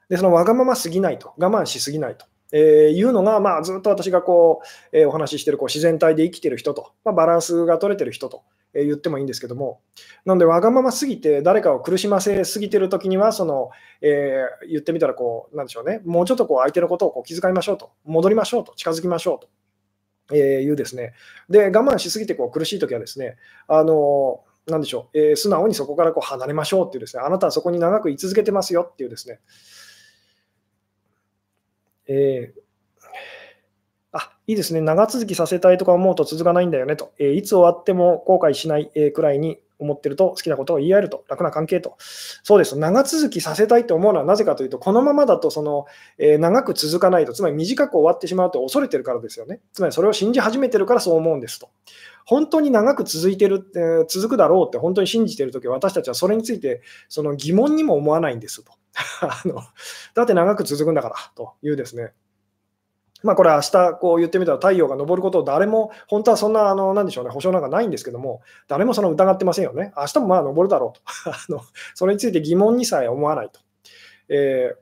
[0.09, 2.27] でそのわがまますぎないと、我慢しすぎないと。
[2.53, 2.61] えー、
[2.91, 4.61] いうのが、まあ、ずっと私がこ
[4.93, 8.43] う、えー、お話ししてるこう自然体で生きてる人と、まあ、バランスが取れてる人と、
[8.75, 9.81] えー、言ってもいいんですけども、
[10.25, 13.71] なので、わがまますぎて、誰かを苦しませすぎてるときには、その
[14.03, 19.49] えー、言ってみたらこう、なんでしょうね、もうちょっとこう相手のことをこう気遣いましょうと、戻りましょうと、近づきましょうと。
[20.33, 21.13] えー、いうですね。
[21.49, 23.37] で、我慢しすぎてこう苦しいときはですね、
[23.69, 29.41] あのなんでしょう、えー、素直にそこからこう離れましょうっていうですね、あなたはそこに長く居続けてますよっていうですね、
[32.07, 32.61] えー、
[34.13, 41.97] あ、いいですね、長続きさせたいとか思うと続かないんだよねと、えー、いつ終わっても後悔しないえくらいに思ってると好きなことを言い合えると、楽な関係と。
[41.99, 42.79] そうです。
[42.79, 45.87] 長続きさせたいと思うのはなぜかというと、このままだとその、
[46.19, 49.61] えー、長く続かないと、つまり短く終わってしまうと恐れてるからですよね。
[49.73, 51.69] つまりそれを信じ始めてるからそう思うんですと。
[52.27, 58.73] 本当に長く続いてる、えー、続くだろうって本当に信じてるとき、私たちはそれについてその疑問にも思わないんですと。
[59.23, 59.61] あの
[60.15, 62.13] だって長く続くんだからというですね。
[63.25, 69.95] まあ、これ、明日こう言ってみたら太陽が昇ることを誰も、本当はそんな、あのなんでしょうね、保証なんかないんですけども、誰もその疑ってませんよね。
[69.97, 71.63] 明日もまあ昇るだろうとあの。
[71.95, 73.61] それについて疑問にさえ思わないと。
[74.29, 74.77] えー、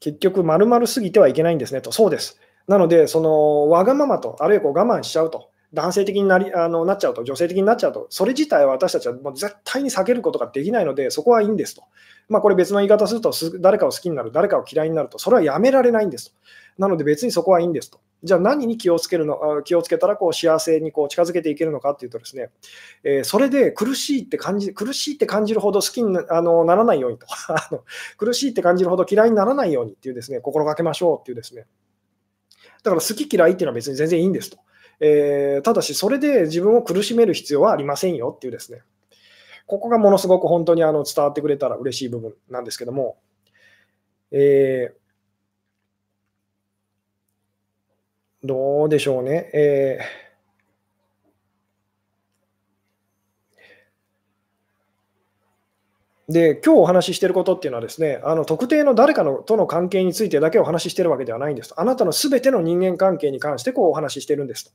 [0.00, 1.92] 結局、まるまるすぎてはいけないんですねと。
[1.92, 2.40] そうです。
[2.66, 5.50] なので、そのわがままと、あるいはこう我慢しちゃうと。
[5.74, 11.82] 男性的になりあのなっちゃうと、女性的になっちゃうと、それ自体は私たちはもう絶対に避けることができないので、そこはいいんですと。
[12.28, 16.36] まあ、これ別の言い方すると、誰かを好きになる、誰かを嫌いになると、それはやめられないんですと。
[16.78, 18.00] なので別にそこはいいんですと。
[18.24, 22.48] じゃあ何に気をつけるの気をつけたらこう幸せにこう近づけていけるのかっていうとですね、
[23.04, 27.84] えー、それで苦しいって感じ苦しいって感じるほど好きになあのならないようにと あの
[28.16, 31.66] 苦しいって感じるほど嫌いにならないようにっていうですね心がけましょうっていうですね
[32.82, 34.58] だから好き嫌いっていうのは別に全然いいんですと。
[35.00, 38.82] えー、ただし、それで自分を苦しめる必要はありませんよっていうですね、
[39.66, 43.18] ここがものすごく本当にあの伝わってくれたら嬉しい部分なんですけども、
[44.30, 49.50] えー、どうでしょうね。
[49.54, 50.24] えー
[56.28, 64.70] で、今日お話ししていることっていうのはですね、あの特定の誰かのとの関係についてだけお話ししているわけではないんですあなたのすべての人間関係に関してこうお話ししているんですと。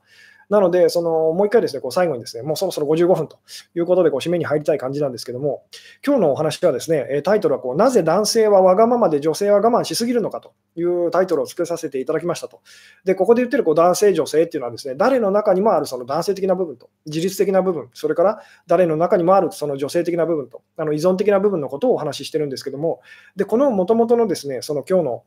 [0.49, 3.39] なので、そのもう一回ですね、こう最後にですね、もうそろそろ55分と
[3.75, 5.63] いうことでこう締めに入りたい感じなんですけども、
[6.05, 12.61] 今日のお話はですね、タイトルはこうなぜ男性はわがままで女性は我慢しすぎるのかというタイトルを付けさせていただきましたと。
[13.05, 23.01] で、ここで言ってるこう男性、女性っていうのはですね、誰の中にもあるその男性的な部分と、自律的な部分、それから誰の中にもあるその女性的な部分と、あの依存的な部分のことをお話ししてるんですけども、
[23.35, 25.23] でこのもともとのですね、その今日の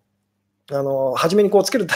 [0.70, 1.86] あの初めにこうつける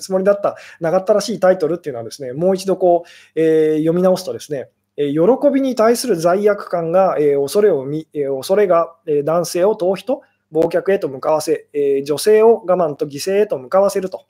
[0.00, 10.22] つもりだった長ったらしいタイトルっていうのはですね、もう一度こう、えー、読み直すとですね、喜びに対する罪悪感が、えー、恐れを見、えー、恐れが、え男性を逃避と
[10.52, 14.26] 忘却へと向かわせ、え女性を我慢と犠牲へと向かわせると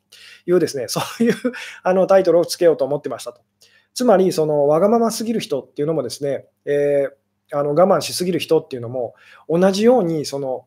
[0.47, 1.35] いうですね、 そういう
[1.83, 3.41] あのタイトルをつけようと思ってましたと。
[3.95, 7.09] つまり、そのわがまますぎる人っていうのもですね、え
[7.53, 9.15] あの我慢しすぎる人っていうのも
[9.49, 10.67] 同じようにその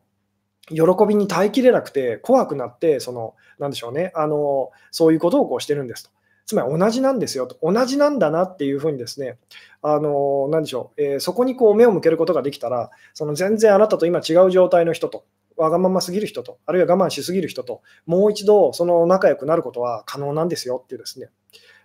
[0.70, 6.10] 喜びに耐えきれなくて怖くなって、その、なんでしょうね、あの、そういうことをこうしてるんですと。
[6.46, 9.38] つまり同じなんですよと、同じなんだなっていうふうにですね、
[9.82, 15.24] あの、なんでしょう、え、そこにこう目を向けることができたら、その全然あなたと今違う状態の人と、
[15.56, 21.28] わがまますぎる人と、あるいは我慢しすぎる人と、もう一度その仲良くなることは可能なんですよっていうですね、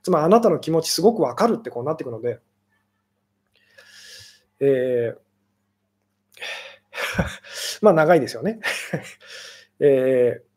[0.02, 2.40] つまりあなたの気持ちすごくわかるってこうなっていくので、
[4.60, 5.25] えー
[7.82, 8.60] まあ長いですよね。
[9.80, 10.56] えー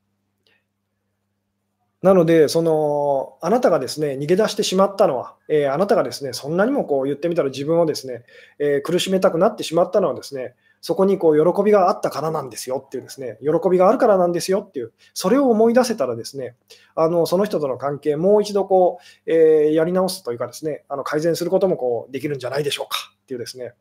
[2.00, 8.22] なので、そのあなたがですね逃げ出してしまったのは、えー、あなたがですねそんなにもこう言ってみたら自分をですね、
[8.60, 16.54] えー、苦しめたくなってしまったのはですねそこにこう喜びがあったからなんですよっていうですね喜びがあるからなんですよっていうそれを思い出せたらですね
[16.94, 23.74] あのその人との関係もう一度こう、えー、やり直すというかですねあの改善することもこうできるんじゃないでしょうかっていうですね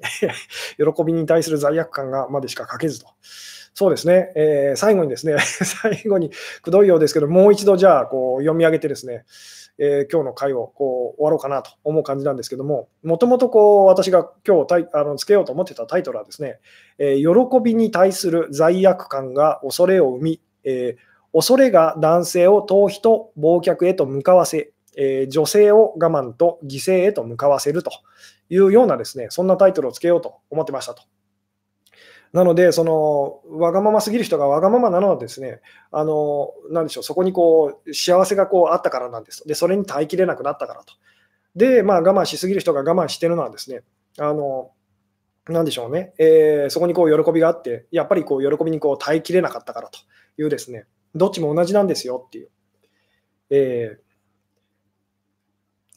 [0.76, 3.06] 喜びに対する罪悪感がまでしか書けずと。
[3.74, 6.32] そうですね、えー、最後にですね、 最後に
[6.62, 9.24] くどいようですけど、もう一度じゃあこう読み上げてですね、
[9.78, 16.58] えー、今日の回をこう終わろうかなと思う感じなんですけども、もともとこう私が今日あのつけようと思ってたタイトルはですね、
[16.98, 27.92] えー、喜びに対する罪悪感が恐れを生み、えー、恐れが男性を逃避と忘却へと向かわせ、え、女性を我慢と犠牲へと向かわせると
[28.50, 31.02] いうようなですね、そんなタイトルをつけようと思ってましたと。
[32.32, 40.94] なので、そのわがまますぎる人がわがままなのはですね、あのなでしょう、そこにこう幸せがこうあったからなんですで、それに耐えきれなくなったからと。
[41.56, 43.82] で、まあ、我慢しすぎる人が我慢してるのはですね、
[44.18, 44.70] あの
[45.48, 49.98] なでしょうね、えー、そこにこう喜びがあって、やっぱりこう喜びにこう耐えきれなかったからと
[50.36, 50.84] いうですね、
[51.14, 52.48] どっちも同じなんですよっていう。
[53.50, 54.07] えー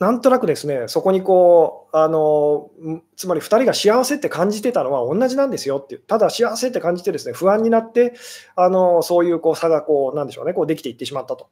[0.02, 2.72] なんとなくですね、そこにこう、あの
[3.16, 8.16] つまり2人が幸せって感じてたのは同じなんですよっていう、ただ幸せって感じてですね、不安になって、
[8.56, 11.50] あのそういうこう差がこう、なんでしょうね、こうできていってしまったと。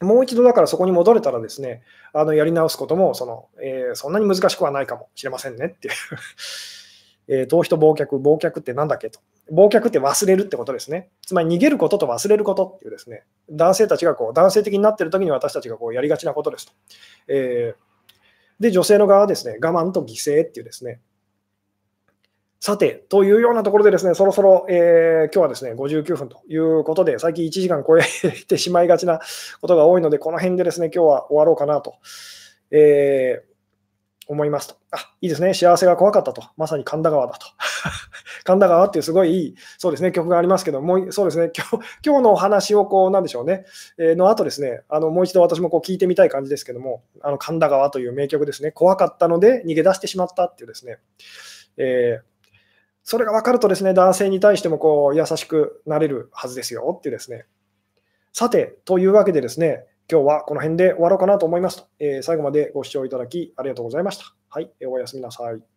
[0.00, 5.94] もう一度だからそこに戻れたらですね、あのやり直すこともその、えー、そんなに難しくはないかもしれませんねっていう
[7.28, 9.20] えー、逃避と忘却、忘却って何だっけと。
[9.52, 11.10] 忘却って忘れるってことですね。
[11.22, 16.72] つまり逃げることと忘れることっていうですね、男性たちがこう男性的になってるときに私たちがこうやりがちなことですと。
[17.28, 17.94] えー
[18.60, 21.00] で、女性の側はですね、我慢と犠牲っていうですね、
[22.60, 28.02] さて、というようなところでですね、そろそろ、えー、今日はですね、59分ということで、最近1時間超え
[28.46, 29.20] てしまいがちな
[29.60, 31.96] ことが多いので、この辺でですね、今日は終わろうかなと、
[32.70, 33.53] えー、
[34.26, 34.76] 思いますと。
[34.90, 36.42] あ、いいですね、幸せが怖かったと。
[36.56, 37.46] まさに神田川だと。
[38.44, 43.64] 神田川っていうすごいいい、そうですね、曲がありますけど、もそうですね、今日今日のお話をこう、なんでしょうね、
[43.98, 50.98] えー、の後ですね、あのもう一度私もこう聞いてみたい感じですけども、あの神田川という名曲ですね、怖かったので逃げ出してしまったっていうですね、
[51.76, 52.34] えー
[53.06, 57.44] それが分かるとですね、男性に対してもこう優しくなれるはずですよっていうですね。
[58.32, 64.24] さて、というわけでですね、今日はこの辺で終わろうかなと思いますと、えー、最後までご視聴いただきありがとうございました。
[64.50, 65.73] はい、おやすみなさい。